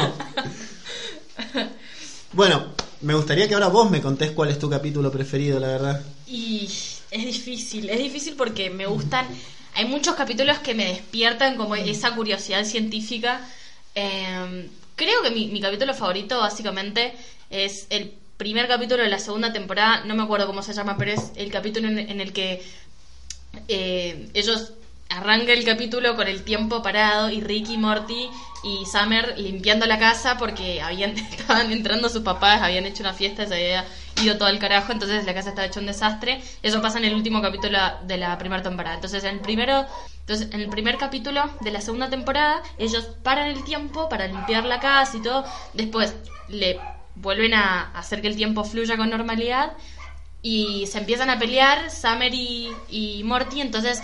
[2.33, 2.63] Bueno,
[3.01, 6.01] me gustaría que ahora vos me contés cuál es tu capítulo preferido, la verdad.
[6.27, 6.69] Y
[7.11, 9.27] es difícil, es difícil porque me gustan.
[9.73, 13.41] Hay muchos capítulos que me despiertan como esa curiosidad científica.
[13.95, 17.13] Eh, creo que mi, mi capítulo favorito, básicamente,
[17.49, 20.03] es el primer capítulo de la segunda temporada.
[20.03, 22.62] No me acuerdo cómo se llama, pero es el capítulo en, en el que
[23.67, 24.73] eh, ellos
[25.10, 28.29] arranca el capítulo con el tiempo parado y Ricky, Morty
[28.63, 33.45] y Summer limpiando la casa porque habían estaban entrando sus papás, habían hecho una fiesta,
[33.45, 33.86] se había
[34.21, 36.41] ido todo el carajo, entonces la casa estaba hecho un desastre.
[36.62, 38.95] Eso pasa en el último capítulo de la primera temporada.
[38.95, 39.86] Entonces, en el primero,
[40.19, 44.65] entonces en el primer capítulo de la segunda temporada, ellos paran el tiempo para limpiar
[44.65, 45.43] la casa y todo.
[45.74, 46.15] Después
[46.47, 46.80] le
[47.15, 49.74] vuelven a hacer que el tiempo fluya con normalidad
[50.41, 54.02] y se empiezan a pelear Summer y, y Morty, entonces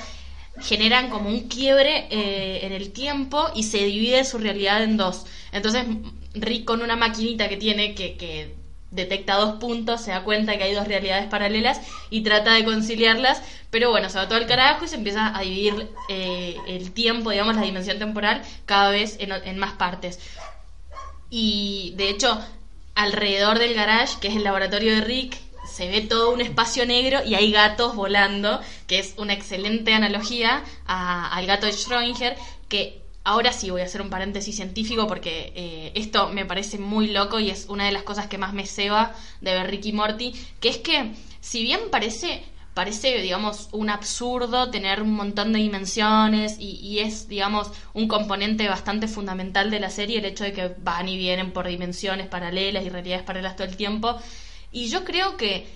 [0.62, 5.26] generan como un quiebre eh, en el tiempo y se divide su realidad en dos.
[5.52, 5.86] Entonces
[6.34, 8.56] Rick con una maquinita que tiene que, que
[8.91, 13.41] detecta dos puntos, se da cuenta que hay dos realidades paralelas y trata de conciliarlas,
[13.70, 17.32] pero bueno, se va todo al carajo y se empieza a dividir eh, el tiempo,
[17.32, 20.20] digamos, la dimensión temporal cada vez en, en más partes.
[21.30, 22.39] Y de hecho,
[22.96, 25.38] alrededor del garage, que es el laboratorio de Rick,
[25.78, 30.63] se ve todo un espacio negro y hay gatos volando, que es una excelente analogía
[30.86, 32.36] a- al gato de Schrödinger,
[32.68, 37.08] que ahora sí voy a hacer un paréntesis científico porque eh, esto me parece muy
[37.10, 40.34] loco y es una de las cosas que más me ceba de ver Ricky Morty,
[40.62, 41.12] que es que
[41.42, 47.28] si bien parece parece, digamos, un absurdo tener un montón de dimensiones y, y, es,
[47.28, 51.52] digamos, un componente bastante fundamental de la serie el hecho de que van y vienen
[51.54, 54.20] por dimensiones paralelas y realidades paralelas todo el tiempo.
[54.71, 55.67] Y yo creo que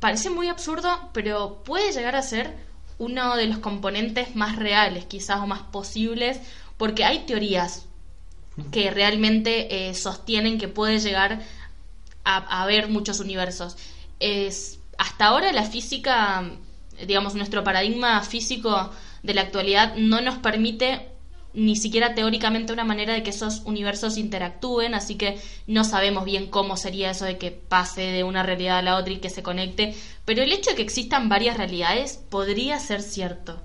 [0.00, 2.54] parece muy absurdo, pero puede llegar a ser
[2.98, 6.40] uno de los componentes más reales, quizás, o más posibles,
[6.76, 7.86] porque hay teorías
[8.70, 11.42] que realmente eh, sostienen que puede llegar
[12.24, 13.76] a, haber muchos universos.
[14.20, 16.50] Es, hasta ahora la física,
[17.06, 18.90] digamos, nuestro paradigma físico
[19.22, 21.13] de la actualidad no nos permite
[21.54, 26.48] ni siquiera teóricamente una manera de que esos universos interactúen, así que no sabemos bien
[26.48, 29.42] cómo sería eso de que pase de una realidad a la otra y que se
[29.42, 33.62] conecte, pero el hecho de que existan varias realidades podría ser cierto.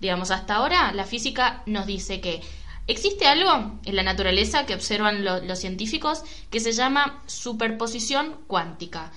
[0.00, 2.40] Digamos, hasta ahora la física nos dice que
[2.86, 9.12] existe algo en la naturaleza que observan lo, los científicos que se llama superposición cuántica.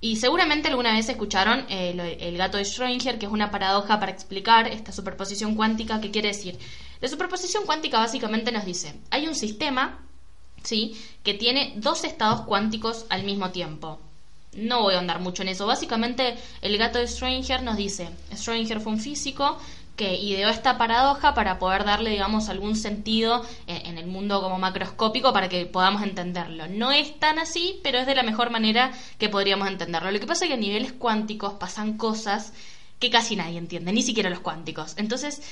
[0.00, 4.10] Y seguramente alguna vez escucharon eh, el gato de Schrödinger, que es una paradoja para
[4.10, 6.00] explicar esta superposición cuántica.
[6.00, 6.58] ¿Qué quiere decir?
[7.00, 9.98] La superposición cuántica básicamente nos dice, hay un sistema,
[10.62, 10.96] ¿sí?
[11.22, 14.00] Que tiene dos estados cuánticos al mismo tiempo.
[14.52, 15.66] No voy a andar mucho en eso.
[15.66, 19.58] Básicamente, el gato de Schrödinger nos dice, Schrödinger fue un físico
[20.00, 25.32] que ideó esta paradoja para poder darle, digamos, algún sentido en, el mundo como macroscópico
[25.32, 26.68] para que podamos entenderlo.
[26.68, 30.10] No es tan así, pero es de la mejor manera que podríamos entenderlo.
[30.10, 32.54] Lo que pasa es que a niveles cuánticos pasan cosas
[32.98, 34.94] que casi nadie entiende, ni siquiera los cuánticos.
[34.96, 35.42] Entonces,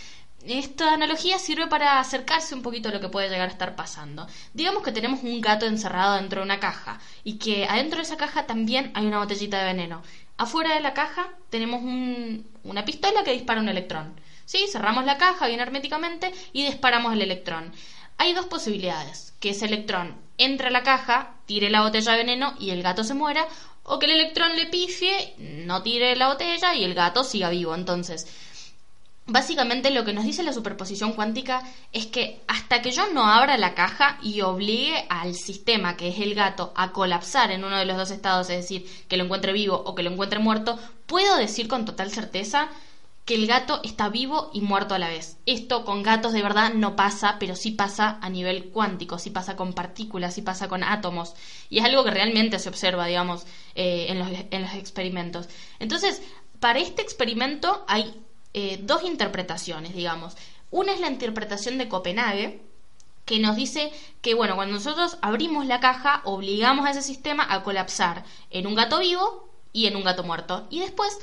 [0.49, 4.27] esta analogía sirve para acercarse un poquito a lo que puede llegar a estar pasando.
[4.55, 8.17] Digamos que tenemos un gato encerrado dentro de una caja y que adentro de esa
[8.17, 10.03] caja también hay una botellita de veneno.
[10.37, 14.19] Afuera de la caja tenemos un, una pistola que dispara un electrón.
[14.45, 14.67] ¿sí?
[14.71, 17.73] Cerramos la caja bien herméticamente y disparamos el electrón.
[18.17, 22.55] Hay dos posibilidades, que ese electrón entre a la caja, tire la botella de veneno
[22.59, 23.47] y el gato se muera,
[23.83, 27.75] o que el electrón le pifie, no tire la botella y el gato siga vivo.
[27.75, 28.27] Entonces,
[29.29, 31.62] básicamente lo que nos dice la superposición cuántica
[31.93, 36.19] es que hasta que yo no abra la caja y obligue al sistema, que es
[36.19, 39.53] el gato, a colapsar en uno de los dos estados, es decir, que lo encuentre
[39.53, 42.69] vivo o que lo encuentre muerto, puedo decir con total certeza
[43.27, 45.37] que el gato está vivo y muerto a la vez.
[45.45, 49.55] Esto con gatos de verdad no pasa, pero sí pasa a nivel cuántico, sí pasa
[49.55, 51.35] con partículas, sí pasa con átomos.
[51.69, 55.51] Y es algo que realmente se observa, digamos, eh, en, los, en los experimentos.
[55.79, 56.23] Entonces,
[56.59, 58.14] para este experimento hay
[58.55, 60.37] eh, dos interpretaciones, digamos.
[60.71, 62.63] Una es la interpretación de Copenhague,
[63.25, 67.63] que nos dice que, bueno, cuando nosotros abrimos la caja, obligamos a ese sistema a
[67.63, 70.67] colapsar en un gato vivo y en un gato muerto.
[70.71, 71.19] Y después,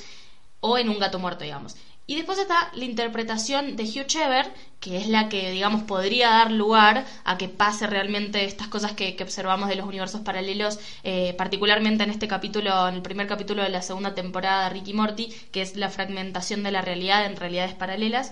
[0.60, 1.76] o en un gato muerto, digamos.
[2.08, 6.52] Y después está la interpretación de Hugh Chever, que es la que, digamos, podría dar
[6.52, 12.04] lugar a que pase realmente estas cosas que, observamos de los universos paralelos, eh, particularmente
[12.04, 15.63] en este capítulo, en el primer capítulo de la segunda temporada de Ricky Morty, que
[15.63, 18.32] es la fragmentación de la realidad en realidades paralelas,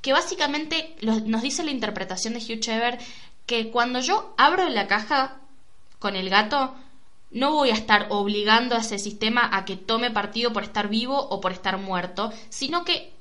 [0.00, 2.98] que básicamente los, nos dice la interpretación de Hugh Chever
[3.46, 5.36] que cuando yo abro la caja
[6.00, 6.74] con el gato,
[7.32, 11.18] no voy a estar obligando a ese sistema a que tome partido por estar vivo
[11.18, 13.12] o por estar muerto, sino que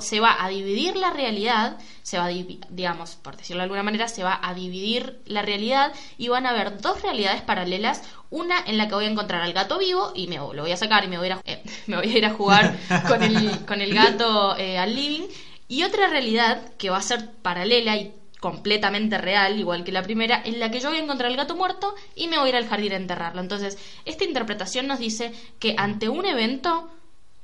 [0.00, 2.30] se va a dividir la realidad, se va a,
[2.68, 6.50] digamos, por decirlo de alguna manera, se va a dividir la realidad y van a
[6.50, 10.26] haber dos realidades paralelas, una en la que voy a encontrar al gato vivo y
[10.26, 12.18] me lo voy a sacar y me voy a ir a, eh, me voy a,
[12.18, 12.76] ir a jugar
[13.08, 15.26] con el, con el gato eh, al living,
[15.68, 20.42] y otra realidad que va a ser paralela y completamente real, igual que la primera,
[20.44, 22.56] en la que yo voy a encontrar al gato muerto y me voy a ir
[22.56, 23.40] al jardín a enterrarlo.
[23.40, 26.90] Entonces, esta interpretación nos dice que ante un evento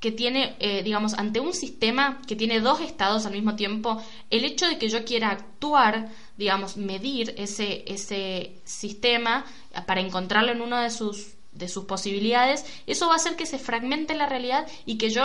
[0.01, 4.45] que tiene, eh, digamos, ante un sistema que tiene dos estados al mismo tiempo, el
[4.45, 9.45] hecho de que yo quiera actuar, digamos, medir ese, ese sistema
[9.87, 13.61] para encontrarlo en una de sus, de sus posibilidades, eso va a hacer que se
[13.61, 15.23] fragmente la realidad y que yo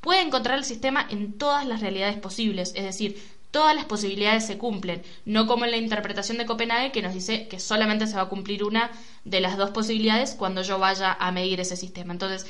[0.00, 2.72] pueda encontrar el sistema en todas las realidades posibles.
[2.76, 7.02] Es decir, todas las posibilidades se cumplen, no como en la interpretación de Copenhague que
[7.02, 8.90] nos dice que solamente se va a cumplir una
[9.24, 12.12] de las dos posibilidades cuando yo vaya a medir ese sistema.
[12.12, 12.46] Entonces,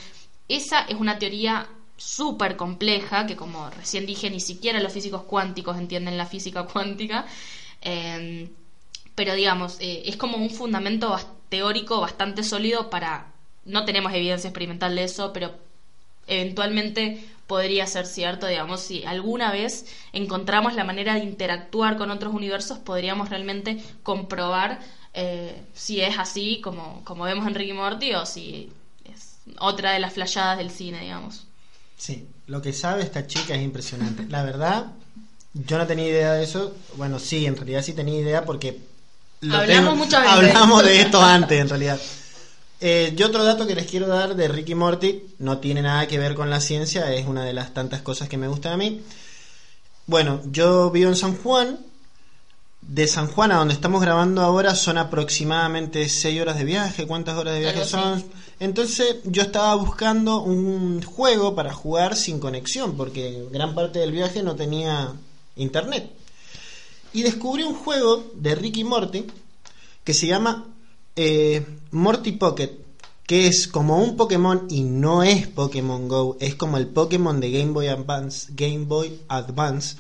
[0.49, 5.77] esa es una teoría súper compleja que como recién dije ni siquiera los físicos cuánticos
[5.77, 7.27] entienden la física cuántica
[7.83, 8.49] eh,
[9.17, 13.33] pero digamos eh, es como un fundamento teórico bastante sólido para
[13.65, 15.57] no tenemos evidencia experimental de eso pero
[16.29, 22.33] eventualmente podría ser cierto, digamos, si alguna vez encontramos la manera de interactuar con otros
[22.33, 24.79] universos, podríamos realmente comprobar
[25.15, 28.71] eh, si es así como, como vemos en Ricky Morty o si
[29.05, 31.47] es otra de las flayadas del cine, digamos.
[31.97, 34.27] Sí, lo que sabe esta chica es impresionante.
[34.29, 34.93] La verdad,
[35.55, 36.77] Yo no tenía idea de eso.
[36.97, 38.79] Bueno, sí, en realidad sí tenía idea porque...
[39.41, 40.55] lo Hablamos tengo- muchas veces.
[40.55, 41.99] Hablamos de esto antes, en realidad.
[42.81, 46.19] Eh, yo otro dato que les quiero dar de Ricky Morty no tiene nada que
[46.19, 49.03] ver con la ciencia, es una de las tantas cosas que me gustan a mí.
[50.07, 51.81] Bueno, yo vivo en San Juan.
[52.81, 57.07] De San Juan a donde estamos grabando ahora son aproximadamente 6 horas de viaje.
[57.07, 58.25] ¿Cuántas horas de viaje son?
[58.61, 64.43] Entonces yo estaba buscando un juego para jugar sin conexión, porque gran parte del viaje
[64.43, 65.13] no tenía
[65.57, 66.11] internet.
[67.13, 69.27] Y descubrí un juego de Ricky Morty
[70.05, 70.65] que se llama
[71.21, 72.71] eh, Morty Pocket,
[73.27, 77.51] que es como un Pokémon y no es Pokémon Go, es como el Pokémon de
[77.51, 79.97] Game Boy Advance, Game Boy Advance,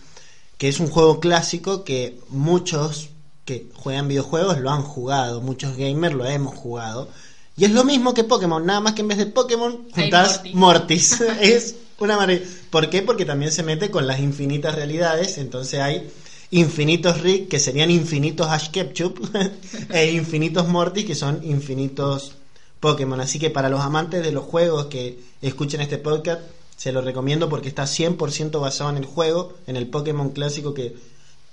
[0.59, 3.11] que es un juego clásico que muchos
[3.45, 7.09] que juegan videojuegos lo han jugado, muchos gamers lo hemos jugado.
[7.57, 10.37] Y es lo mismo que Pokémon, nada más que en vez de Pokémon Hay juntás
[10.37, 10.55] Morty.
[10.55, 11.21] Mortis.
[11.41, 12.47] es una maravilla.
[12.71, 13.03] ¿Por qué?
[13.03, 16.09] Porque también se mete con las infinitas realidades, entonces hay
[16.51, 18.71] infinitos Rick que serían infinitos Ash
[19.91, 22.33] e infinitos Mortis que son infinitos
[22.81, 23.21] Pokémon.
[23.21, 26.43] Así que para los amantes de los juegos que escuchen este podcast,
[26.77, 30.97] se lo recomiendo porque está 100% basado en el juego, en el Pokémon clásico que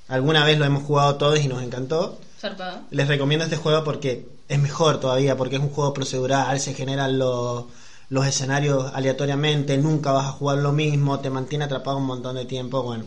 [0.08, 2.20] alguna vez lo hemos jugado todos y nos encantó.
[2.40, 2.82] Zarpado.
[2.92, 7.18] Les recomiendo este juego porque es mejor todavía, porque es un juego procedural, se generan
[7.18, 7.66] los,
[8.10, 12.46] los escenarios aleatoriamente, nunca vas a jugar lo mismo, te mantiene atrapado un montón de
[12.46, 12.84] tiempo.
[12.84, 13.06] Bueno,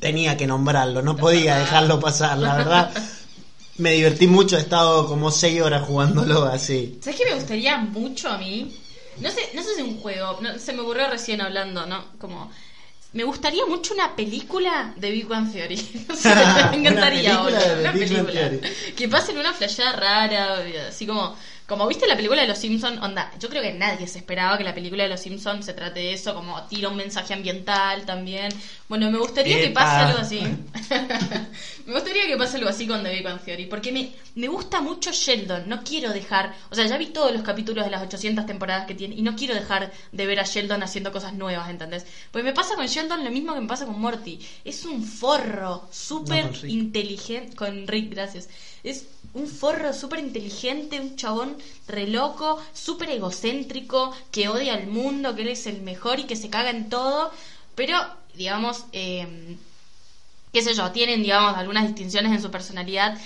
[0.00, 2.90] tenía que nombrarlo, no podía dejarlo pasar, la verdad.
[3.78, 6.98] Me divertí mucho, he estado como 6 horas jugándolo así.
[7.02, 8.76] ¿Sabes qué me gustaría mucho a mí?
[9.20, 12.04] No sé, no sé si un juego, no, se me ocurrió recién hablando, ¿no?
[12.18, 12.50] Como
[13.12, 15.76] me gustaría mucho una película de Big Bang Theory.
[16.70, 18.68] Me encantaría Una película una película.
[18.96, 21.34] Que pasen una flashada rara, así como
[21.68, 24.64] como viste la película de los Simpsons, onda, yo creo que nadie se esperaba que
[24.64, 28.50] la película de los Simpsons se trate de eso, como tira un mensaje ambiental también.
[28.88, 30.40] Bueno, me gustaría que pase algo así.
[31.86, 34.80] me gustaría que pase algo así con The Big Bang Theory, porque me, me gusta
[34.80, 38.46] mucho Sheldon, no quiero dejar, o sea, ya vi todos los capítulos de las 800
[38.46, 42.06] temporadas que tiene y no quiero dejar de ver a Sheldon haciendo cosas nuevas, ¿entendés?
[42.30, 45.86] Pues me pasa con Sheldon lo mismo que me pasa con Morty, es un forro
[45.92, 48.48] súper No, inteligente, con Rick, gracias,
[48.82, 55.34] es un forro súper inteligente, un chabón re loco, súper egocéntrico, que odia al mundo,
[55.34, 57.30] que él es el mejor y que se caga en todo,
[57.74, 57.96] pero,
[58.34, 59.56] digamos, eh,
[60.52, 63.16] qué sé yo, tienen, digamos, algunas distinciones en su personalidad.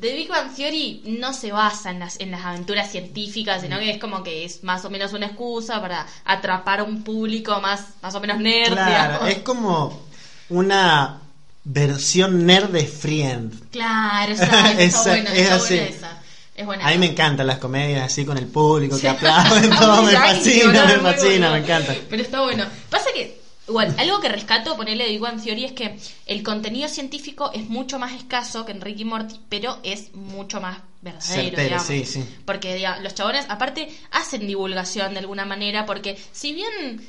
[0.00, 3.90] The Big Bang Theory no se basa en las, en las aventuras científicas, sino que
[3.90, 7.84] es como que es más o menos una excusa para atrapar a un público más,
[8.00, 9.28] más o menos nerd, Claro, digamos.
[9.28, 10.00] es como
[10.48, 11.20] una
[11.64, 13.70] versión nerd de Friend.
[13.70, 15.74] Claro, está Esa- buena, es está así.
[15.76, 16.18] buena esa.
[16.54, 20.02] Es buena A mí me encantan las comedias así con el público que aplauden, todo
[20.02, 21.94] me fascina, me fascina, me encanta.
[22.10, 22.64] Pero está bueno.
[22.90, 26.88] Pasa que, igual, algo que rescato, ponerle de Big Bang Theory es que el contenido
[26.88, 31.62] científico es mucho más escaso que en Ricky Morty, pero es mucho más verdadero, Certero,
[31.62, 31.86] digamos.
[31.86, 32.24] sí, sí.
[32.44, 37.06] Porque diga, los chabones, aparte, hacen divulgación de alguna manera, porque si bien,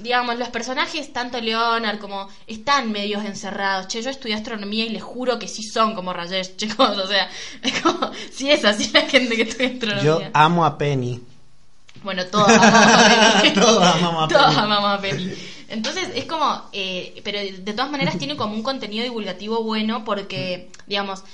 [0.00, 5.02] digamos, los personajes, tanto Leonard como están medios encerrados, che, yo estudié astronomía y les
[5.02, 7.28] juro que sí son como Rajesh, chicos, o sea,
[7.62, 10.02] es como, si es así la gente que estudia astronomía.
[10.04, 11.20] Yo amo a Penny.
[12.02, 13.54] Bueno, todos amamos a Penny.
[13.54, 14.58] Todos amamos a Todos Penny.
[14.58, 15.32] amamos a Penny.
[15.68, 20.68] Entonces es como, eh, pero de todas maneras tiene como un contenido divulgativo bueno porque,
[20.86, 21.24] digamos,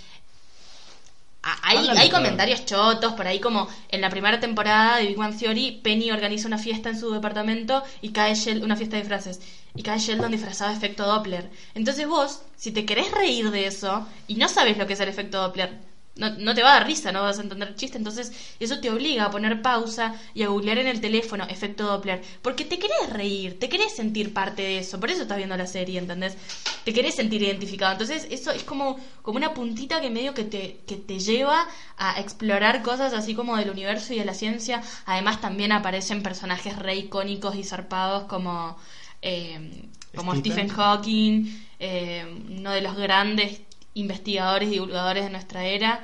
[1.43, 5.81] hay, hay comentarios chotos, por ahí como en la primera temporada de Big Bang Theory,
[5.83, 9.41] Penny organiza una fiesta en su departamento y cae Sheldon, una fiesta de disfraces,
[9.75, 11.51] y cae Sheldon disfrazado de efecto Doppler.
[11.75, 15.09] Entonces vos, si te querés reír de eso y no sabes lo que es el
[15.09, 15.79] efecto Doppler,
[16.15, 18.81] no, no te va a dar risa, no vas a entender el chiste, entonces eso
[18.81, 22.79] te obliga a poner pausa y a googlear en el teléfono efecto Doppler, porque te
[22.79, 26.37] querés reír, te querés sentir parte de eso, por eso estás viendo la serie, ¿entendés?
[26.85, 30.81] Te querés sentir identificado, entonces eso es como, como una puntita que medio que te,
[30.87, 35.41] que te lleva a explorar cosas así como del universo y de la ciencia, además
[35.41, 38.77] también aparecen personajes re icónicos y zarpados como,
[39.23, 40.69] eh, como Stephen.
[40.69, 43.63] Stephen Hawking, eh, uno de los grandes
[43.95, 46.03] investigadores y divulgadores de nuestra era.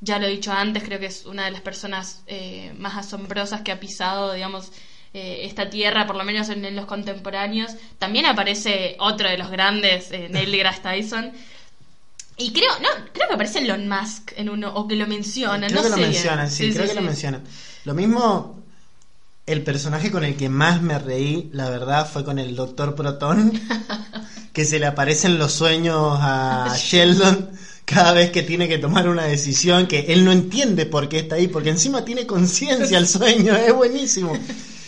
[0.00, 3.62] Ya lo he dicho antes, creo que es una de las personas eh, más asombrosas
[3.62, 4.70] que ha pisado, digamos,
[5.14, 7.72] eh, esta tierra, por lo menos en, en los contemporáneos.
[7.98, 11.32] También aparece otro de los grandes, eh, Neil deGrasse Tyson.
[12.36, 15.82] Y creo, no, creo que aparece Elon Musk en uno, o que lo mencionan, Creo
[15.82, 17.42] no que lo sé mencionan, sí, creo que lo mencionan.
[17.84, 18.62] Lo mismo,
[19.44, 23.52] el personaje con el que más me reí, la verdad, fue con el Doctor Proton,
[24.58, 27.50] que se le aparecen los sueños a Sheldon
[27.84, 31.36] cada vez que tiene que tomar una decisión que él no entiende por qué está
[31.36, 34.32] ahí, porque encima tiene conciencia el sueño, es buenísimo.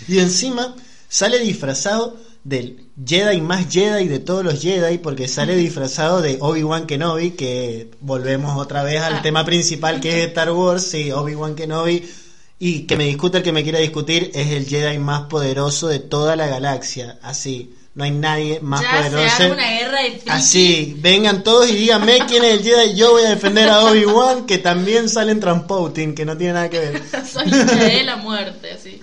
[0.08, 0.74] Y encima
[1.08, 6.86] sale disfrazado del Jedi más Jedi de todos los Jedi, porque sale disfrazado de Obi-Wan
[6.88, 9.22] Kenobi, que volvemos otra vez al Ah.
[9.22, 12.10] tema principal que es Star Wars, sí, Obi-Wan Kenobi,
[12.58, 16.00] y que me discuta el que me quiera discutir, es el Jedi más poderoso de
[16.00, 19.36] toda la galaxia, así, no hay nadie más ya poderoso.
[19.36, 20.22] se una guerra de.
[20.28, 22.94] Así, vengan todos y díganme quién es el Jedi.
[22.94, 26.70] Yo voy a defender a Obi-Wan, que también sale en Transpouting, que no tiene nada
[26.70, 27.02] que ver.
[27.26, 29.00] Soy de la muerte, así.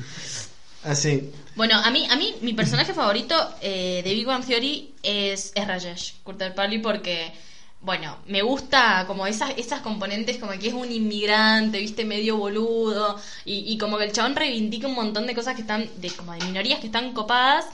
[0.83, 1.31] Así.
[1.55, 5.67] Bueno, a mí, a mí mi personaje favorito eh, de Big Bang Theory es, es
[5.67, 7.33] Rajesh Kurtalpally porque,
[7.81, 13.19] bueno, me gusta como esas, esas componentes como que es un inmigrante, viste, medio boludo,
[13.43, 16.31] y, y como que el chabón reivindica un montón de cosas que están, de como
[16.33, 17.65] de minorías que están copadas.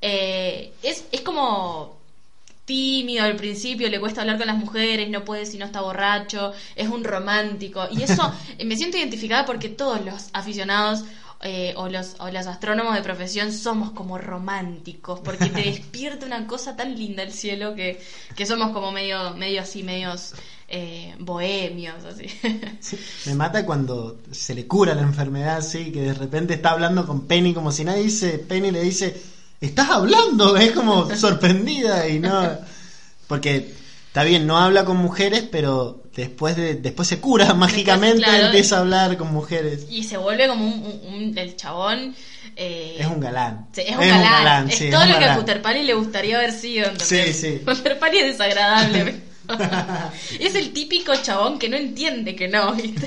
[0.00, 1.96] Eh, es, es como
[2.66, 6.52] tímido al principio, le cuesta hablar con las mujeres, no puede si no está borracho,
[6.74, 7.86] es un romántico.
[7.90, 8.30] Y eso
[8.64, 11.04] me siento identificada porque todos los aficionados
[11.42, 16.46] eh, o, los, o los astrónomos de profesión somos como románticos, porque te despierta una
[16.46, 18.00] cosa tan linda el cielo que,
[18.34, 20.34] que somos como medio, medio así, medios
[20.66, 22.26] eh, bohemios, así.
[22.80, 27.06] Sí, Me mata cuando se le cura la enfermedad, sí, que de repente está hablando
[27.06, 29.14] con Penny como si nadie dice, Penny le dice,
[29.60, 32.50] estás hablando, es como sorprendida y no,
[33.26, 33.72] porque
[34.08, 38.76] está bien, no habla con mujeres, pero después de después se cura mágicamente, claro, empieza
[38.76, 39.86] a hablar con mujeres.
[39.90, 42.14] y se vuelve como un, un- un- el chabón.
[42.56, 43.66] eh, Es un galán.
[43.76, 44.70] Es un galán.
[44.70, 45.38] es sí, todo lo que a galán.
[45.40, 46.90] Kuterpali le gustaría haber sido.
[46.98, 47.62] Sí, sí.
[47.66, 47.82] Es
[48.38, 49.20] desagradable.
[50.40, 53.06] es el típico chabón que no entiende que no, ¿viste?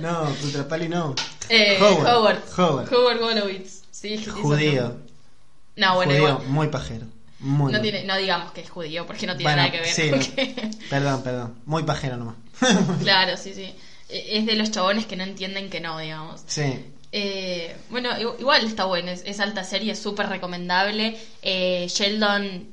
[0.00, 1.14] No, Kutrapali no.
[1.48, 2.06] Eh, Howard.
[2.06, 2.38] Howard.
[2.56, 2.92] Howard.
[2.94, 3.75] Howard Wolowitz.
[4.08, 4.96] Sí, Judío.
[5.76, 6.46] No, bueno, judío, igual.
[6.48, 7.06] muy pajero.
[7.40, 9.88] Muy No, tiene, no digamos que es judío, porque no tiene Bueno, nada que ver.
[9.92, 11.54] sí, porque- Perdón, perdón.
[11.66, 12.36] Muy pajero nomás.
[13.02, 13.74] claro, sí, sí.
[14.08, 16.42] Eh, Es de los chabones que no entienden que no, digamos.
[16.46, 16.84] sí.
[17.12, 21.16] Eh, bueno, igual está bueno, es, es alta serie, es súper recomendable.
[21.40, 22.66] Eh, Sheldon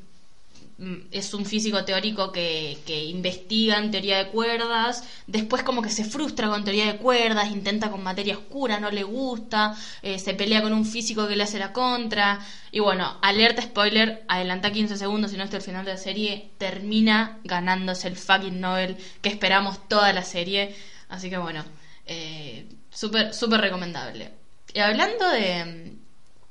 [1.12, 6.04] es un físico teórico que, que investiga en teoría de cuerdas, después como que se
[6.04, 10.62] frustra con teoría de cuerdas, intenta con materia oscura, no le gusta, eh, se pelea
[10.62, 12.40] con un físico que le hace la contra,
[12.72, 16.50] y bueno, alerta spoiler, adelanta 15 segundos, si no hasta el final de la serie,
[16.58, 20.76] termina ganándose el fucking Nobel que esperamos toda la serie,
[21.10, 21.64] así que bueno,
[22.06, 24.32] eh, súper, súper recomendable.
[24.74, 25.94] Y hablando de,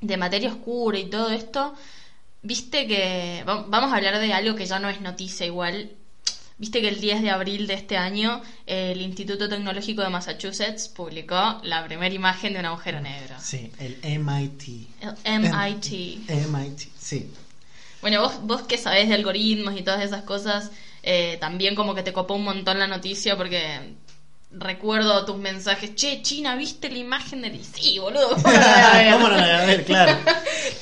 [0.01, 1.75] de materia oscura y todo esto,
[2.43, 5.91] viste que va- vamos a hablar de algo que ya no es noticia igual.
[6.59, 11.61] Viste que el 10 de abril de este año el Instituto Tecnológico de Massachusetts publicó
[11.65, 13.35] la primera imagen de un agujero negro.
[13.41, 14.87] Sí, el MIT.
[15.01, 16.21] El MIT.
[16.29, 17.31] MIT, sí.
[18.01, 20.71] Bueno, vos, vos que sabés de algoritmos y todas esas cosas,
[21.03, 23.95] eh, también como que te copó un montón la noticia porque
[24.55, 27.65] recuerdo tus mensajes, che, China, ¿viste la imagen del...
[27.65, 28.31] Sí, boludo.
[28.31, 29.13] ¿cómo no la voy a ver?
[29.15, 29.85] ¿Cómo no la voy a ver?
[29.85, 30.19] Claro.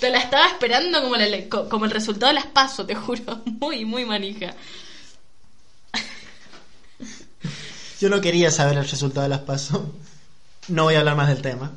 [0.01, 3.41] Te la estaba esperando como, la- co- como el resultado de las paso, te juro.
[3.61, 4.55] Muy, muy manija.
[8.01, 9.83] Yo no quería saber el resultado de las pasos.
[10.69, 11.73] No voy a hablar más del tema.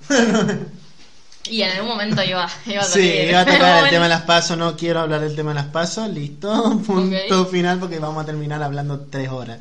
[1.50, 3.30] Y en algún momento iba, iba a Sí, salir.
[3.30, 4.58] iba a tocar el tema de las pasos.
[4.58, 6.10] No quiero hablar del tema de las pasos.
[6.10, 6.80] Listo.
[6.86, 9.60] Punto final porque vamos a terminar hablando tres horas.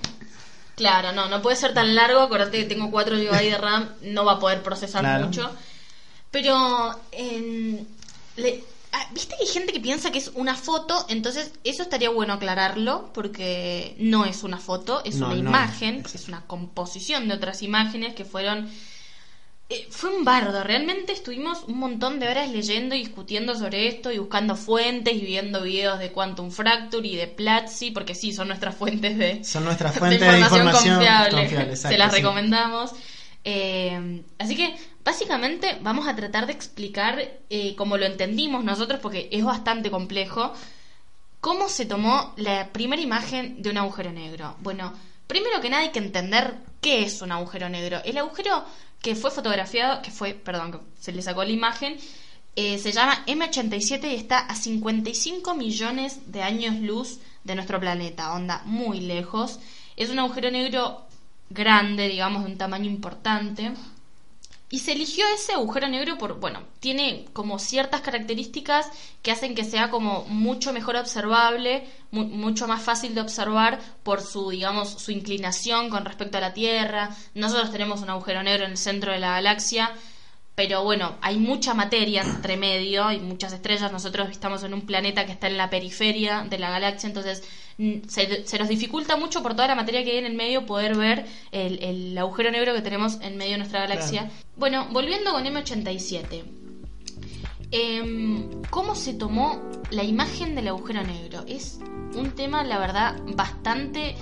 [0.77, 2.21] Claro, no, no puede ser tan largo.
[2.21, 5.27] Acordate que tengo 4 GB de RAM, no va a poder procesar Claro.
[5.27, 5.51] mucho.
[6.31, 6.99] Pero,
[8.37, 12.09] le- ah, viste que hay gente que piensa que es una foto, entonces eso estaría
[12.11, 16.15] bueno aclararlo, porque no es una foto, es No, una no imagen, es.
[16.15, 18.71] es una composición de otras imágenes que fueron.
[19.69, 24.13] Eh, fue un bardo, realmente estuvimos un montón de horas leyendo y discutiendo sobre esto
[24.13, 28.49] y buscando fuentes y viendo videos de Quantum Fracture y de Platzi, porque sí, son
[28.49, 31.31] nuestras fuentes de, Son nuestras de fuentes de información, confiable.
[31.41, 32.19] confiable, exacto, Se las sí.
[32.19, 32.93] recomendamos.
[33.45, 37.19] Eh, así que básicamente vamos a tratar de explicar
[37.51, 40.53] eh, como lo entendimos nosotros, porque es bastante complejo,
[41.41, 44.55] cómo se tomó la primera imagen de un agujero negro.
[44.61, 44.93] Bueno,
[45.27, 48.01] primero que nada hay que entender qué es un agujero negro.
[48.05, 48.65] El agujero
[49.03, 51.97] que fue fotografiado, que fue, perdón, que se le sacó la imagen,
[52.55, 58.33] eh, se llama M87 y está a 55 millones de años luz de nuestro planeta,
[58.33, 59.59] onda muy lejos.
[59.97, 61.03] Es un agujero negro
[61.51, 63.73] grande, digamos, de un tamaño importante.
[64.73, 68.87] Y se eligió ese agujero negro por, bueno, tiene como ciertas características
[69.21, 74.23] que hacen que sea como mucho mejor observable, mu- mucho más fácil de observar por
[74.23, 77.11] su, digamos, su inclinación con respecto a la Tierra.
[77.35, 79.93] Nosotros tenemos un agujero negro en el centro de la galaxia,
[80.55, 83.91] pero bueno, hay mucha materia entre medio, hay muchas estrellas.
[83.91, 87.43] Nosotros estamos en un planeta que está en la periferia de la galaxia, entonces
[87.79, 90.67] mm, se, se nos dificulta mucho por toda la materia que hay en el medio
[90.67, 94.23] poder ver el, el agujero negro que tenemos en medio de nuestra galaxia.
[94.23, 94.35] Claro.
[94.57, 96.45] Bueno, volviendo con M87.
[97.75, 101.45] Em, ¿Cómo se tomó la imagen del agujero negro?
[101.47, 101.81] Es
[102.15, 104.15] un tema, la verdad, bastante,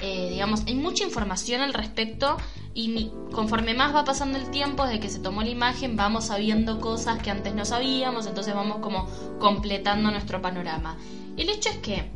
[0.00, 2.36] eh, digamos, hay mucha información al respecto
[2.76, 6.78] y conforme más va pasando el tiempo desde que se tomó la imagen, vamos sabiendo
[6.78, 9.08] cosas que antes no sabíamos, entonces vamos como
[9.38, 10.98] completando nuestro panorama.
[11.38, 12.10] El hecho es que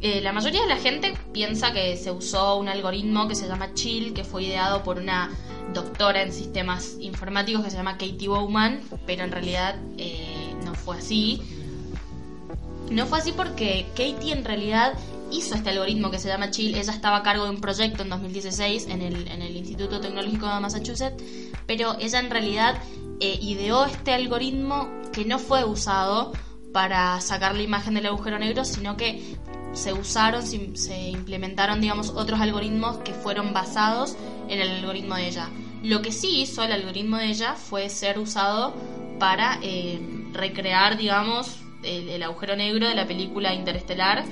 [0.00, 3.74] eh, la mayoría de la gente piensa que se usó un algoritmo que se llama
[3.74, 5.30] Chill, que fue ideado por una
[5.74, 10.96] doctora en sistemas informáticos que se llama Katie Bowman, pero en realidad eh, no fue
[10.96, 11.42] así.
[12.90, 14.94] No fue así porque Katie en realidad
[15.32, 16.74] hizo este algoritmo que se llama Chill.
[16.74, 20.46] Ella estaba a cargo de un proyecto en 2016 en el, en el Instituto Tecnológico
[20.46, 21.22] de Massachusetts,
[21.66, 22.82] pero ella en realidad
[23.20, 26.32] eh, ideó este algoritmo que no fue usado
[26.72, 29.36] para sacar la imagen del agujero negro, sino que
[29.72, 34.16] se usaron, se implementaron, digamos, otros algoritmos que fueron basados
[34.48, 35.48] en el algoritmo de ella.
[35.82, 38.74] Lo que sí hizo el algoritmo de ella fue ser usado
[39.18, 40.00] para eh,
[40.32, 44.24] recrear, digamos, el, agujero negro de la película Interestelar,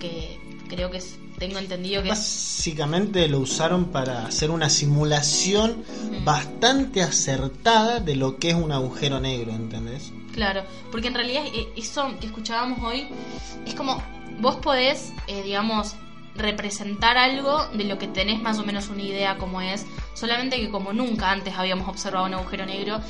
[0.00, 0.38] que
[0.68, 1.02] creo que
[1.38, 2.08] tengo entendido que...
[2.10, 5.84] Básicamente lo usaron para hacer una simulación
[6.24, 10.12] bastante acertada de lo que es un agujero negro, ¿entendés?
[10.32, 13.08] Claro, porque en realidad eh, eso que escuchábamos hoy
[13.64, 14.02] es como
[14.40, 15.94] vos podés, eh, digamos,
[16.34, 20.70] representar algo de lo que tenés más o menos una idea como es, solamente que
[20.70, 23.00] como nunca antes habíamos observado un agujero negro,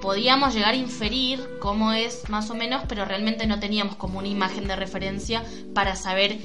[0.00, 4.28] podíamos llegar a inferir cómo es más o menos, pero realmente no teníamos como una
[4.28, 6.38] imagen de referencia para saber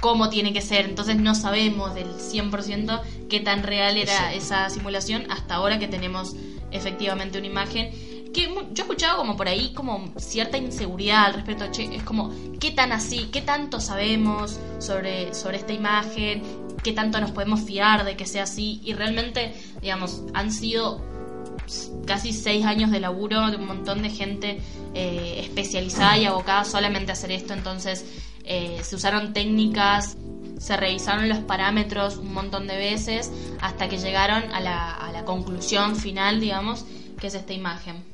[0.00, 0.84] cómo tiene que ser.
[0.84, 6.34] Entonces no sabemos del 100% qué tan real era esa simulación hasta ahora que tenemos
[6.70, 7.90] efectivamente una imagen
[8.36, 12.70] yo he escuchado como por ahí como cierta inseguridad al respecto, che, es como, ¿qué
[12.70, 13.28] tan así?
[13.32, 16.42] ¿Qué tanto sabemos sobre, sobre esta imagen?
[16.82, 18.80] ¿Qué tanto nos podemos fiar de que sea así?
[18.84, 21.00] Y realmente, digamos, han sido
[22.06, 24.60] casi seis años de laburo de un montón de gente
[24.94, 28.04] eh, especializada y abocada solamente a hacer esto, entonces
[28.46, 30.16] eh, se usaron técnicas
[30.58, 33.30] se revisaron los parámetros un montón de veces
[33.60, 36.84] hasta que llegaron a la, a la conclusión final, digamos,
[37.20, 38.04] que es esta imagen.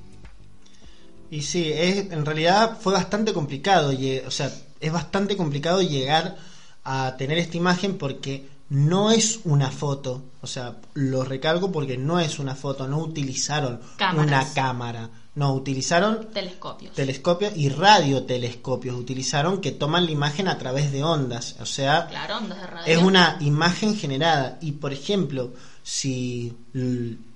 [1.31, 3.93] Y sí, es, en realidad fue bastante complicado,
[4.27, 6.37] o sea, es bastante complicado llegar
[6.85, 12.21] a tener esta imagen porque no es una foto, o sea, lo recalco porque no
[12.21, 13.81] es una foto, no utilizaron
[14.15, 16.95] una cámara, no, utilizaron telescopios.
[16.95, 22.11] Telescopios y radiotelescopios utilizaron que toman la imagen a través de ondas, o sea,
[22.85, 26.55] es una imagen generada y por ejemplo, si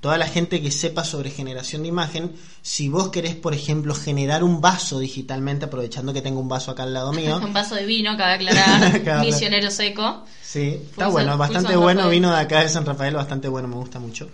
[0.01, 4.44] toda la gente que sepa sobre generación de imagen, si vos querés, por ejemplo, generar
[4.44, 7.40] un vaso digitalmente, aprovechando que tengo un vaso acá al lado mío.
[7.42, 10.22] un vaso de vino, cabe aclarar, misionero seco.
[10.42, 13.99] Sí, está bueno, bastante bueno, vino de acá de San Rafael, bastante bueno, me gusta
[13.99, 14.28] mucho.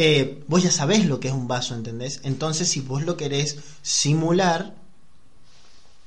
[0.00, 2.20] Eh, vos ya sabés lo que es un vaso, ¿entendés?
[2.22, 4.76] Entonces, si vos lo querés simular,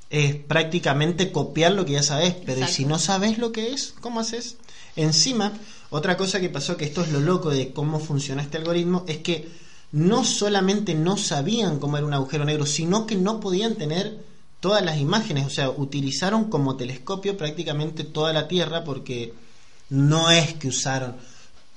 [0.09, 4.21] es prácticamente copiar lo que ya sabés, pero si no sabés lo que es, ¿cómo
[4.21, 4.55] haces?
[4.95, 5.51] Encima,
[5.89, 9.17] otra cosa que pasó, que esto es lo loco de cómo funciona este algoritmo, es
[9.17, 9.49] que
[9.91, 14.23] no solamente no sabían cómo era un agujero negro, sino que no podían tener
[14.61, 19.33] todas las imágenes, o sea, utilizaron como telescopio prácticamente toda la Tierra porque
[19.89, 21.17] no es que usaron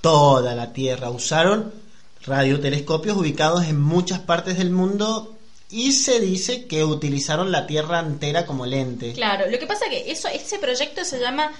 [0.01, 1.83] toda la Tierra, usaron
[2.27, 5.37] radiotelescopios ubicados en muchas partes del mundo
[5.71, 9.13] y se dice que utilizaron la Tierra entera como lente.
[9.13, 11.53] Claro, lo que pasa que eso ese proyecto se llama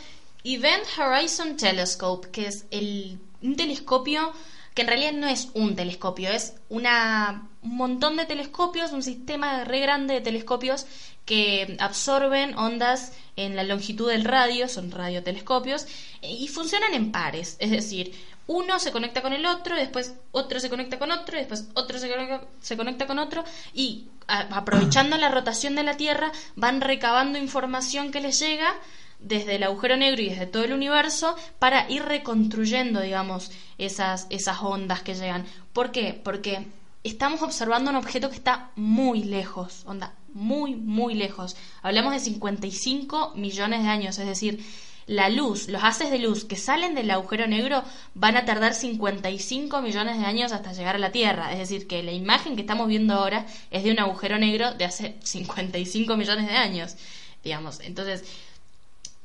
[0.45, 4.33] Event Horizon Telescope, que es el, un telescopio
[4.75, 9.63] que en realidad no es un telescopio, es una, un montón de telescopios, un sistema
[9.65, 10.87] re grande de telescopios
[11.25, 15.87] que absorben ondas en la longitud del radio, son radiotelescopios,
[16.23, 18.13] y funcionan en pares, es decir,
[18.47, 22.09] uno se conecta con el otro, después otro se conecta con otro, después otro se
[22.09, 28.11] conecta, se conecta con otro, y aprovechando la rotación de la Tierra van recabando información
[28.11, 28.75] que les llega
[29.19, 34.61] desde el agujero negro y desde todo el universo para ir reconstruyendo, digamos, esas, esas
[34.61, 35.47] ondas que llegan.
[35.73, 36.21] ¿Por qué?
[36.23, 36.67] Porque
[37.03, 41.57] estamos observando un objeto que está muy lejos, onda, muy, muy lejos.
[41.83, 44.65] Hablamos de 55 millones de años, es decir,
[45.07, 47.85] la luz, los haces de luz que salen del agujero negro
[48.15, 51.53] van a tardar 55 millones de años hasta llegar a la Tierra.
[51.53, 54.85] Es decir, que la imagen que estamos viendo ahora es de un agujero negro de
[54.85, 56.97] hace 55 millones de años,
[57.43, 57.81] digamos.
[57.81, 58.25] Entonces,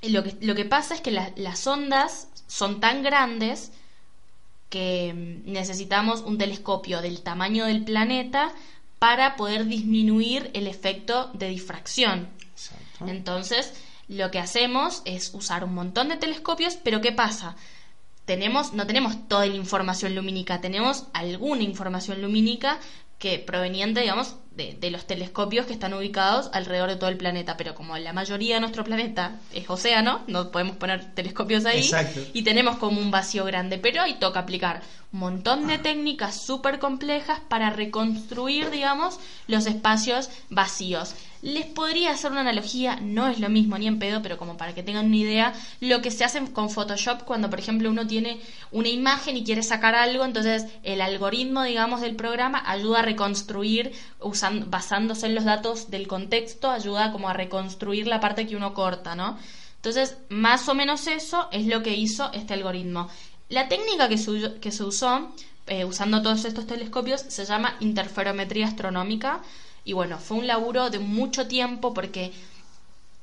[0.01, 3.71] lo que, lo que pasa es que las ondas son tan grandes
[4.69, 8.53] que mm, necesitamos un telescopio del tamaño del planeta
[8.99, 12.27] para poder disminuir el efecto de difracción.
[13.07, 13.73] Entonces,
[14.09, 17.55] lo que hacemos es usar un montón de telescopios, pero ¿qué pasa?
[18.25, 22.79] Tenemos, no tenemos toda la información lumínica, tenemos alguna información lumínica
[23.19, 27.55] que proveniente, digamos, de, los telescopios que están ubicados alrededor de todo el planeta.
[27.57, 31.89] Pero como la mayoría de nuestro planeta es océano, no podemos poner telescopios ahí
[32.33, 33.77] y tenemos como un vacío grande.
[33.77, 34.81] Pero ahí toca aplicar
[35.11, 41.15] un montón de técnicas súper complejas para reconstruir, digamos, los espacios vacíos.
[41.41, 44.75] Les podría hacer una analogía, no es lo mismo ni en pedo, pero como para
[44.75, 48.41] que tengan una idea, lo que se hace con Photoshop cuando, por ejemplo, uno tiene
[48.71, 53.93] una imagen y quiere sacar algo, entonces el algoritmo, digamos, del programa ayuda a reconstruir,
[54.19, 58.73] usando, basándose en los datos del contexto, ayuda como a reconstruir la parte que uno
[58.73, 59.37] corta, ¿no?
[59.75, 63.09] Entonces, más o menos eso es lo que hizo este algoritmo.
[63.47, 65.31] La técnica que se, que se usó,
[65.67, 69.41] eh, usando todos estos telescopios, se llama interferometría astronómica
[69.85, 72.31] y bueno, fue un laburo de mucho tiempo porque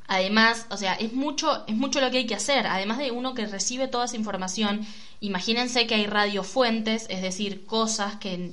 [0.09, 2.67] además, o sea, es mucho, es mucho lo que hay que hacer.
[2.67, 4.87] Además de uno que recibe toda esa información,
[5.21, 8.53] imagínense que hay radiofuentes, es decir, cosas que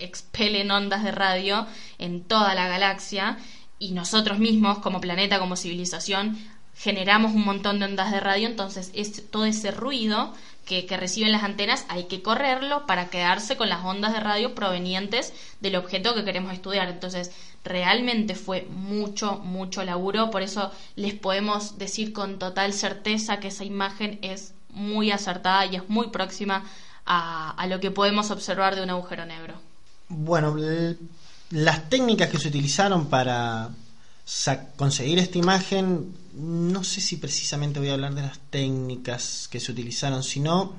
[0.00, 1.66] expelen ondas de radio
[1.98, 3.38] en toda la galaxia
[3.78, 6.38] y nosotros mismos como planeta, como civilización,
[6.78, 10.32] generamos un montón de ondas de radio, entonces es, todo ese ruido
[10.64, 15.32] que, reciben las antenas hay que correrlo para quedarse con las ondas de radio provenientes
[15.60, 16.88] del objeto que queremos estudiar.
[16.88, 17.32] Entonces,
[17.64, 23.64] realmente fue mucho, mucho laburo, por eso les podemos decir con total certeza que esa
[23.64, 26.64] imagen es muy acertada y es muy próxima
[27.06, 29.67] a, a lo que podemos observar de un agujero negro.
[30.08, 30.56] Bueno,
[31.50, 33.70] las técnicas que se utilizaron para
[34.76, 39.72] conseguir esta imagen, no sé si precisamente voy a hablar de las técnicas que se
[39.72, 40.74] utilizaron, sino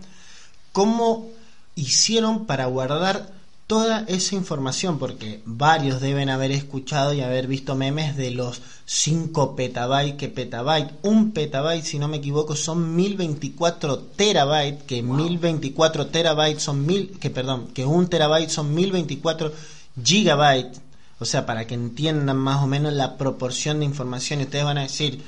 [0.71, 1.29] cómo
[1.75, 3.38] hicieron para guardar
[3.69, 9.55] toda esa información, porque varios deben haber escuchado y haber visto memes de los 5
[9.55, 16.63] petabytes que petabyte, un petabyte si no me equivoco son 1024 terabytes, que 1024 terabytes
[16.63, 19.53] son mil, que perdón, que un terabyte son 1024
[20.03, 20.81] gigabytes
[21.19, 24.79] o sea, para que entiendan más o menos la proporción de información, y ustedes van
[24.79, 25.23] a decir,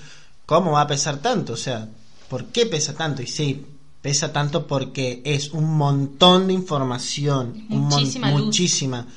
[0.47, 1.53] ¿cómo va a pesar tanto?
[1.53, 1.89] O sea,
[2.27, 3.21] ¿por qué pesa tanto?
[3.21, 3.63] Y sí,
[4.02, 9.08] pesa tanto porque es un montón de información, muchísima, muchísima,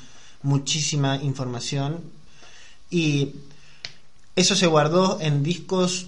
[0.43, 2.01] muchísima información.
[2.89, 3.31] Y
[4.35, 6.07] eso se guardó en discos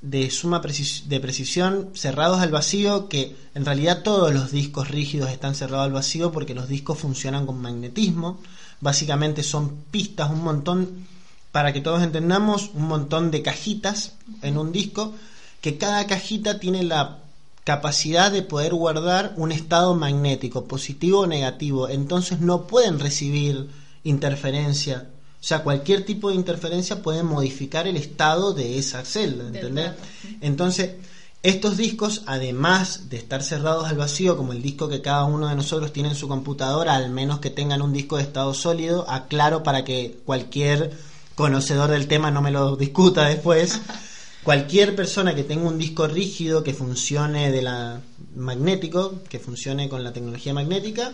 [0.00, 5.54] de suma de precisión cerrados al vacío, que en realidad todos los discos rígidos están
[5.54, 8.38] cerrados al vacío porque los discos funcionan con magnetismo.
[8.80, 11.06] Básicamente son pistas, un montón,
[11.52, 15.14] para que todos entendamos, un montón de cajitas en un disco,
[15.60, 17.18] que cada cajita tiene la
[17.68, 21.90] capacidad de poder guardar un estado magnético, positivo o negativo.
[21.90, 23.68] Entonces no pueden recibir
[24.04, 25.08] interferencia.
[25.38, 29.90] O sea, cualquier tipo de interferencia puede modificar el estado de esa celda, ¿entendés?
[30.40, 30.92] Entonces,
[31.42, 35.54] estos discos, además de estar cerrados al vacío, como el disco que cada uno de
[35.54, 39.62] nosotros tiene en su computadora, al menos que tengan un disco de estado sólido, aclaro
[39.62, 40.92] para que cualquier
[41.34, 43.78] conocedor del tema no me lo discuta después.
[44.48, 48.00] Cualquier persona que tenga un disco rígido que funcione de la
[48.34, 51.12] magnético, que funcione con la tecnología magnética,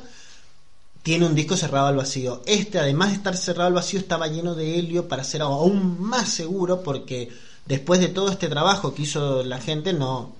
[1.03, 2.43] tiene un disco cerrado al vacío.
[2.47, 6.28] Este, además de estar cerrado al vacío, estaba lleno de helio para ser aún más
[6.28, 7.28] seguro porque
[7.66, 10.37] después de todo este trabajo que hizo la gente, no,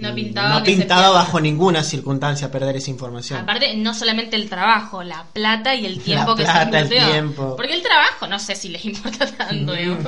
[0.00, 3.40] no pintaba, pintaba bajo ninguna circunstancia perder esa información.
[3.40, 7.56] Aparte, no solamente el trabajo, la plata y el tiempo que se el tiempo.
[7.56, 9.98] Porque el trabajo, no sé si les importa tanto, mm.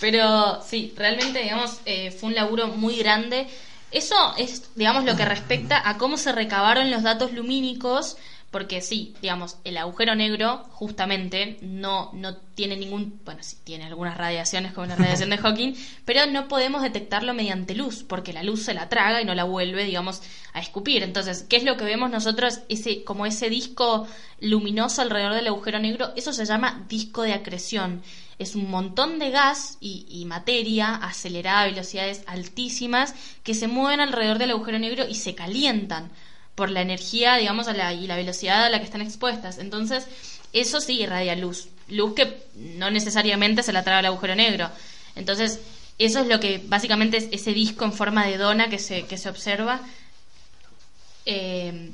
[0.00, 3.46] Pero sí, realmente, digamos, eh, fue un laburo muy grande.
[3.90, 8.16] Eso es, digamos, lo que respecta a cómo se recabaron los datos lumínicos
[8.54, 14.16] porque sí, digamos, el agujero negro justamente no, no tiene ningún, bueno, sí tiene algunas
[14.16, 15.74] radiaciones como la radiación de Hawking,
[16.04, 19.42] pero no podemos detectarlo mediante luz, porque la luz se la traga y no la
[19.42, 21.02] vuelve, digamos, a escupir.
[21.02, 22.60] Entonces, ¿qué es lo que vemos nosotros?
[22.68, 24.06] Ese, como ese disco
[24.38, 28.04] luminoso alrededor del agujero negro, eso se llama disco de acreción.
[28.38, 33.98] Es un montón de gas y, y materia acelerada a velocidades altísimas que se mueven
[33.98, 36.12] alrededor del agujero negro y se calientan
[36.54, 39.58] por la energía, digamos, a la, y la velocidad a la que están expuestas.
[39.58, 40.06] Entonces,
[40.52, 41.68] eso sí irradia luz.
[41.88, 44.70] Luz que no necesariamente se la trae al agujero negro.
[45.16, 45.60] Entonces,
[45.98, 49.18] eso es lo que básicamente es ese disco en forma de dona que se, que
[49.18, 49.80] se observa.
[51.26, 51.90] Eh,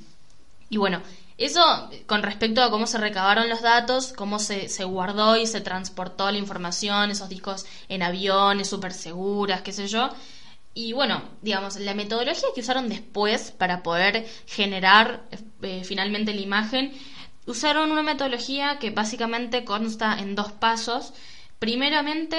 [0.68, 1.02] y bueno,
[1.38, 5.60] eso con respecto a cómo se recabaron los datos, cómo se, se guardó y se
[5.60, 10.10] transportó la información, esos discos en aviones súper seguras, qué sé yo.
[10.80, 15.24] Y bueno, digamos, la metodología que usaron después para poder generar
[15.60, 16.94] eh, finalmente la imagen,
[17.44, 21.12] usaron una metodología que básicamente consta en dos pasos.
[21.58, 22.38] Primeramente,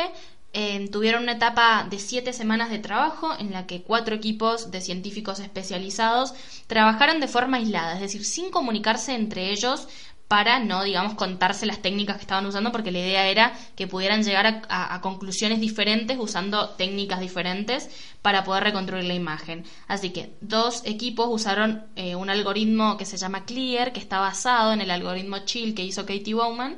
[0.54, 4.82] eh, tuvieron una etapa de siete semanas de trabajo en la que cuatro equipos de
[4.82, 6.34] científicos especializados
[6.66, 9.88] trabajaron de forma aislada, es decir, sin comunicarse entre ellos
[10.32, 14.24] para no, digamos, contarse las técnicas que estaban usando, porque la idea era que pudieran
[14.24, 17.90] llegar a, conclusiones diferentes usando técnicas diferentes
[18.22, 19.66] para poder reconstruir la imagen.
[19.90, 24.72] Así que dos equipos usaron eh, un algoritmo que se llama Clear, que está basado
[24.72, 26.78] en el algoritmo Chill que hizo Katie Bowman,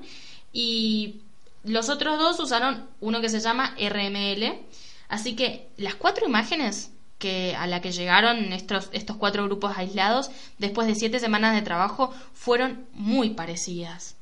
[0.51, 1.18] y
[1.64, 4.66] los otros dos usaron uno que se llama RML.
[5.10, 6.89] Así que las cuatro imágenes
[7.24, 11.61] que a la que llegaron estos, estos cuatro grupos aislados, después de siete semanas de
[11.61, 14.17] trabajo, fueron muy parecidas.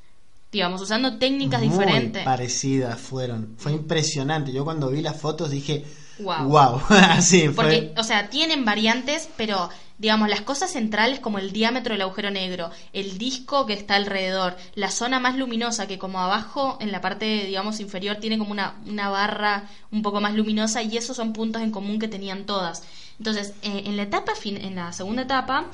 [0.51, 2.23] Digamos, usando técnicas muy diferentes.
[2.23, 3.55] Parecidas fueron.
[3.57, 4.51] Fue impresionante.
[4.51, 5.83] Yo cuando vi las fotos dije,
[6.19, 6.47] wow.
[6.47, 6.81] Wow.
[6.89, 9.71] Así Porque, o sea, tienen variantes, pero
[10.01, 14.57] digamos, las cosas centrales como el diámetro del agujero negro, el disco que está alrededor,
[14.73, 18.73] la zona más luminosa que como abajo en la parte, digamos, inferior tiene como una,
[18.87, 22.81] una barra un poco más luminosa y esos son puntos en común que tenían todas.
[23.19, 25.65] Entonces, eh, en la etapa, en la segunda etapa,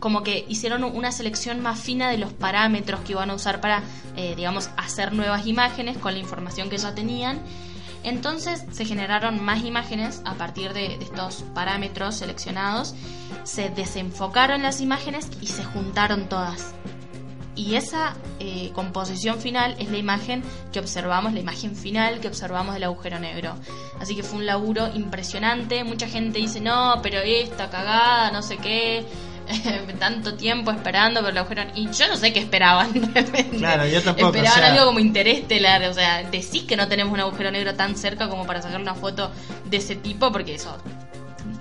[0.00, 3.84] como que hicieron una selección más fina de los parámetros que iban a usar para,
[4.16, 7.38] eh, digamos, hacer nuevas imágenes con la información que ya tenían
[8.04, 12.94] entonces se generaron más imágenes a partir de, estos parámetros seleccionados,
[13.44, 16.74] se desenfocaron las imágenes y se juntaron todas.
[17.56, 20.42] Y esa eh, composición final es la imagen
[20.72, 23.54] que observamos, la imagen final que observamos del agujero negro.
[24.00, 25.84] Así que fue un laburo impresionante.
[25.84, 29.06] Mucha gente dice, no, pero esta cagada, no sé qué.
[29.98, 32.92] tanto tiempo esperando por el agujero y yo no sé qué esperaban
[33.58, 37.50] claro yo tampoco esperaban algo como interestelar o sea decís que no tenemos un agujero
[37.50, 39.30] negro tan cerca como para sacar una foto
[39.64, 40.76] de ese tipo porque eso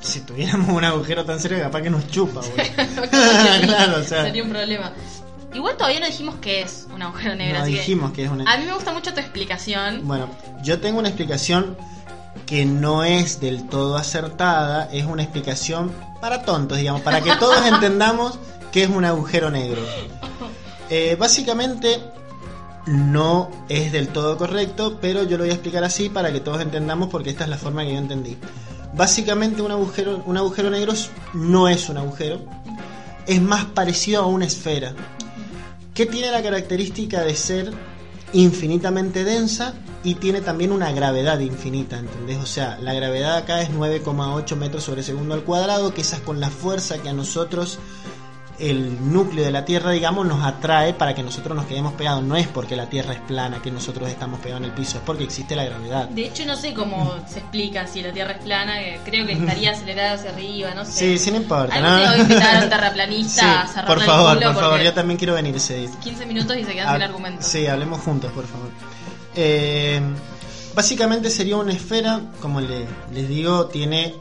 [0.01, 2.41] si tuviéramos un agujero tan cerca capaz que nos chupa
[3.61, 4.23] claro, o sea.
[4.23, 4.91] sería un problema
[5.53, 7.59] Igual todavía no dijimos qué es un agujero negro.
[7.59, 8.51] No dijimos que, es una...
[8.51, 10.01] A mí me gusta mucho tu explicación.
[10.07, 10.27] Bueno,
[10.63, 11.77] yo tengo una explicación
[12.47, 15.91] que no es del todo acertada, es una explicación
[16.23, 18.39] para tontos, digamos, para que todos entendamos
[18.71, 19.81] qué es un agujero negro.
[20.89, 22.01] Eh, básicamente
[22.85, 26.61] no es del todo correcto, pero yo lo voy a explicar así para que todos
[26.61, 28.37] entendamos porque esta es la forma que yo entendí.
[28.93, 30.93] Básicamente un agujero, un agujero negro
[31.33, 32.39] no es un agujero,
[33.27, 34.93] es más parecido a una esfera,
[35.93, 37.73] que tiene la característica de ser
[38.31, 42.37] infinitamente densa y tiene también una gravedad infinita, ¿entendés?
[42.37, 46.21] O sea, la gravedad acá es 9,8 metros sobre segundo al cuadrado, que esa es
[46.21, 47.79] con la fuerza que a nosotros
[48.59, 52.23] el núcleo de la Tierra, digamos, nos atrae para que nosotros nos quedemos pegados.
[52.23, 55.03] No es porque la Tierra es plana que nosotros estamos pegados en el piso, es
[55.03, 56.09] porque existe la gravedad.
[56.09, 58.73] De hecho, no sé cómo se explica si la Tierra es plana,
[59.05, 60.91] creo que estaría acelerada hacia arriba, no sé.
[60.91, 61.79] Sí, sí, no importa.
[61.79, 61.97] ¿no?
[61.97, 65.33] Tengo que invitar a un terraplanista a cerrar Por favor, por favor, yo también quiero
[65.33, 65.89] venir ese día.
[66.01, 67.41] 15 minutos y se queda sin argumento.
[67.41, 68.69] Sí, hablemos juntos, por favor.
[69.35, 70.01] Eh,
[70.75, 74.15] básicamente sería una esfera, como les digo, tiene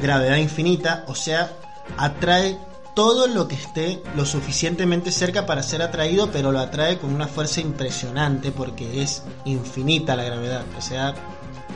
[0.00, 1.52] gravedad infinita, o sea,
[1.96, 2.58] atrae
[2.94, 7.26] todo lo que esté lo suficientemente cerca para ser atraído, pero lo atrae con una
[7.26, 10.64] fuerza impresionante porque es infinita la gravedad.
[10.78, 11.14] O sea,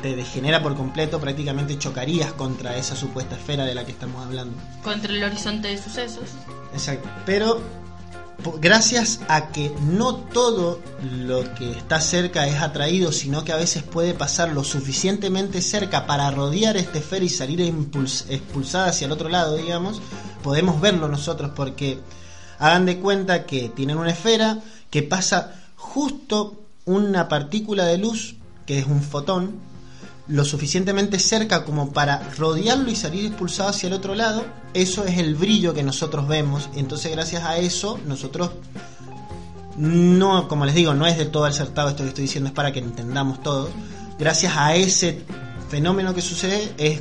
[0.00, 4.56] te degenera por completo, prácticamente chocarías contra esa supuesta esfera de la que estamos hablando.
[4.82, 6.30] Contra el horizonte de sucesos.
[6.72, 7.08] Exacto.
[7.26, 7.60] Pero
[8.60, 13.82] gracias a que no todo lo que está cerca es atraído, sino que a veces
[13.82, 19.28] puede pasar lo suficientemente cerca para rodear esta esfera y salir expulsada hacia el otro
[19.28, 20.00] lado, digamos,
[20.42, 21.98] podemos verlo nosotros porque
[22.58, 24.60] hagan de cuenta que tienen una esfera
[24.90, 28.36] que pasa justo una partícula de luz,
[28.66, 29.60] que es un fotón,
[30.28, 35.18] lo suficientemente cerca como para rodearlo y salir expulsado hacia el otro lado, eso es
[35.18, 36.68] el brillo que nosotros vemos.
[36.74, 38.50] Entonces, gracias a eso, nosotros
[39.76, 42.72] no, como les digo, no es de todo acertado esto que estoy diciendo, es para
[42.72, 43.70] que entendamos todo.
[44.18, 45.22] Gracias a ese
[45.70, 47.00] fenómeno que sucede, es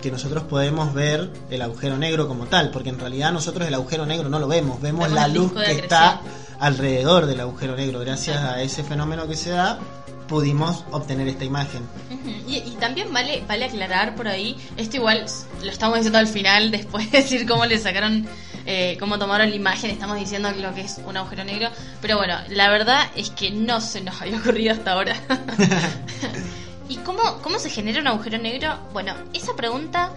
[0.00, 4.06] que nosotros podemos ver el agujero negro como tal, porque en realidad nosotros el agujero
[4.06, 6.22] negro no lo vemos, vemos, la luz que está
[6.58, 8.00] alrededor del agujero negro.
[8.00, 9.78] Gracias a ese fenómeno que se da,
[10.30, 11.82] pudimos obtener esta imagen.
[12.46, 15.26] y, también vale, vale aclarar por ahí, esto igual
[15.60, 18.28] lo estamos diciendo al final, después de decir cómo le sacaron,
[18.64, 21.70] eh, cómo tomaron la imagen, estamos diciendo lo que es un agujero negro,
[22.00, 25.16] pero bueno, la verdad es que no se nos había ocurrido hasta ahora.
[26.88, 28.78] ¿Y cómo, cómo se genera un agujero negro?
[28.92, 30.12] Bueno, esa pregunta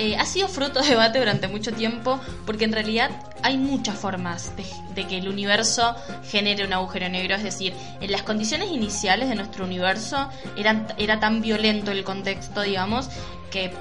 [0.00, 3.10] eh, ha sido fruto de debate durante mucho tiempo porque en realidad
[3.42, 4.50] hay muchas formas
[4.94, 5.94] de, que el universo
[6.24, 7.34] genere un agujero negro.
[7.34, 13.10] Es decir, en las condiciones iniciales de nuestro universo era tan violento el contexto, digamos,
[13.50, 13.74] que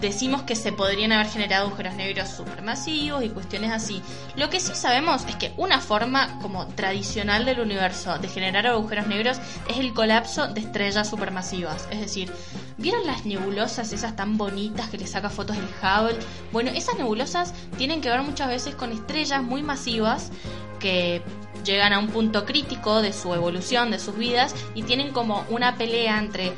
[0.00, 4.02] decimos que se podrían haber generado agujeros negros supermasivos y cuestiones así.
[4.36, 9.06] Lo que sí sabemos es que una forma como tradicional del universo de generar agujeros
[9.06, 9.38] negros
[9.68, 11.88] es el colapso de estrellas supermasivas.
[11.90, 12.32] Es decir,
[12.76, 16.18] ¿vieron las nebulosas esas tan bonitas que le saca fotos el Hubble?
[16.52, 20.30] Bueno, esas nebulosas tienen que ver muchas veces con estrellas muy masivas
[20.78, 21.22] que
[21.64, 25.76] llegan a un punto crítico de su evolución, de sus vidas, y tienen como una
[25.76, 26.52] pelea entre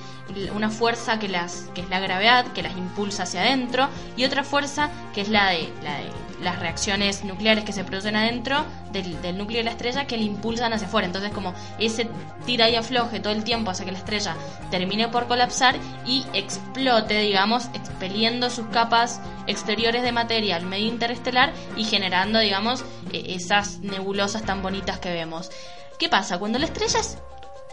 [0.54, 4.44] una fuerza que las que es la gravedad que las impulsa hacia adentro y otra
[4.44, 9.36] fuerza que es la de, la de las reacciones nucleares que se producen adentro del,
[9.36, 12.08] núcleo de la estrella que le impulsan hacia afuera entonces como ese
[12.46, 14.36] tira y afloje todo el tiempo hace que la estrella
[14.70, 15.76] termine por colapsar
[16.06, 22.84] y explote digamos expeliendo sus capas exteriores de materia al medio interestelar y generando digamos
[23.12, 25.50] e, esas nebulosas tan bonitas que vemos
[25.98, 26.38] ¿qué pasa?
[26.38, 27.18] cuando la estrella es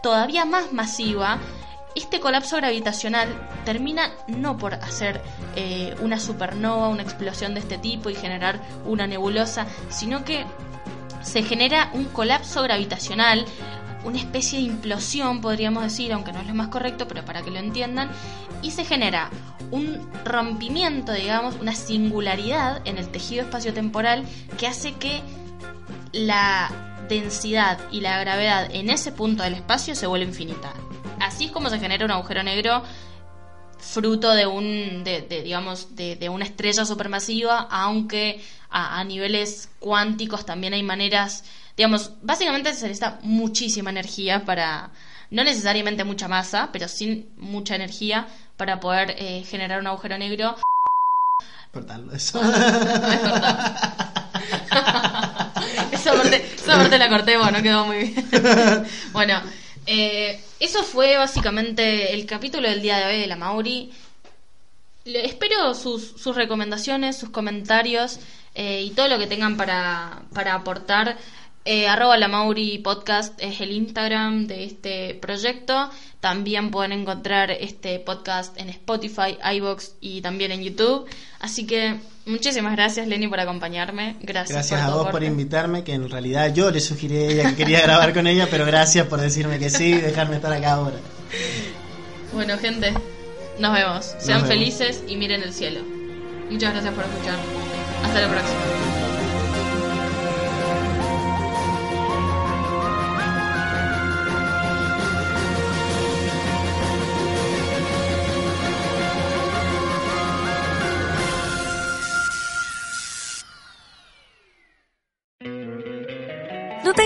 [0.01, 1.39] todavía más masiva
[1.95, 3.29] este colapso gravitacional
[3.63, 5.21] termina no por hacer
[5.55, 10.45] eh, una supernova, una explosión de este tipo y generar una nebulosa, sino que
[11.21, 13.45] se genera un colapso gravitacional,
[14.03, 17.49] una especie de implosión, podríamos decir, aunque no es lo más correcto, pero para que
[17.49, 18.11] lo entiendan,
[18.61, 19.29] y se genera
[19.71, 24.25] un rompimiento, digamos, una singularidad en el tejido espaciotemporal
[24.59, 25.21] que hace que
[26.11, 26.69] la
[27.09, 30.73] densidad y la gravedad en ese punto del espacio se vuelva infinita
[31.19, 32.83] así es como se genera un agujero negro
[33.79, 40.83] fruto de un de, digamos de, una estrella supermasiva aunque a, niveles cuánticos también hay
[40.83, 41.43] maneras
[41.77, 44.91] digamos básicamente se necesita muchísima energía para
[45.29, 50.55] no necesariamente mucha masa pero sin mucha energía para poder eh, generar un agujero negro.
[51.73, 52.41] Cortarlo eso.
[55.91, 58.25] Esa parte, esa parte la corté bueno quedó muy bien.
[59.11, 59.41] Bueno
[59.85, 63.91] eh, eso fue básicamente el capítulo del día de hoy de la Mauri.
[65.05, 68.19] Le espero sus, recomendaciones, sus comentarios
[68.55, 71.17] eh, y todo lo que tengan para, para aportar.
[71.67, 75.89] Eh, arroba la Mauri Podcast es el Instagram de este proyecto.
[76.19, 81.07] También pueden encontrar este podcast en Spotify, iBox y también en YouTube.
[81.39, 84.15] Así que muchísimas gracias, Lenny, por acompañarme.
[84.21, 87.55] Gracias, gracias a vos por invitarme, que en realidad yo le sugerí a ella que
[87.55, 90.97] quería grabar con ella, pero gracias por decirme que sí y dejarme estar acá ahora.
[92.33, 92.93] Bueno, gente,
[93.59, 94.15] nos vemos.
[94.19, 95.81] Sean felices y miren el cielo.
[96.49, 97.37] Muchas gracias por escuchar.
[98.03, 98.94] Hasta la próxima.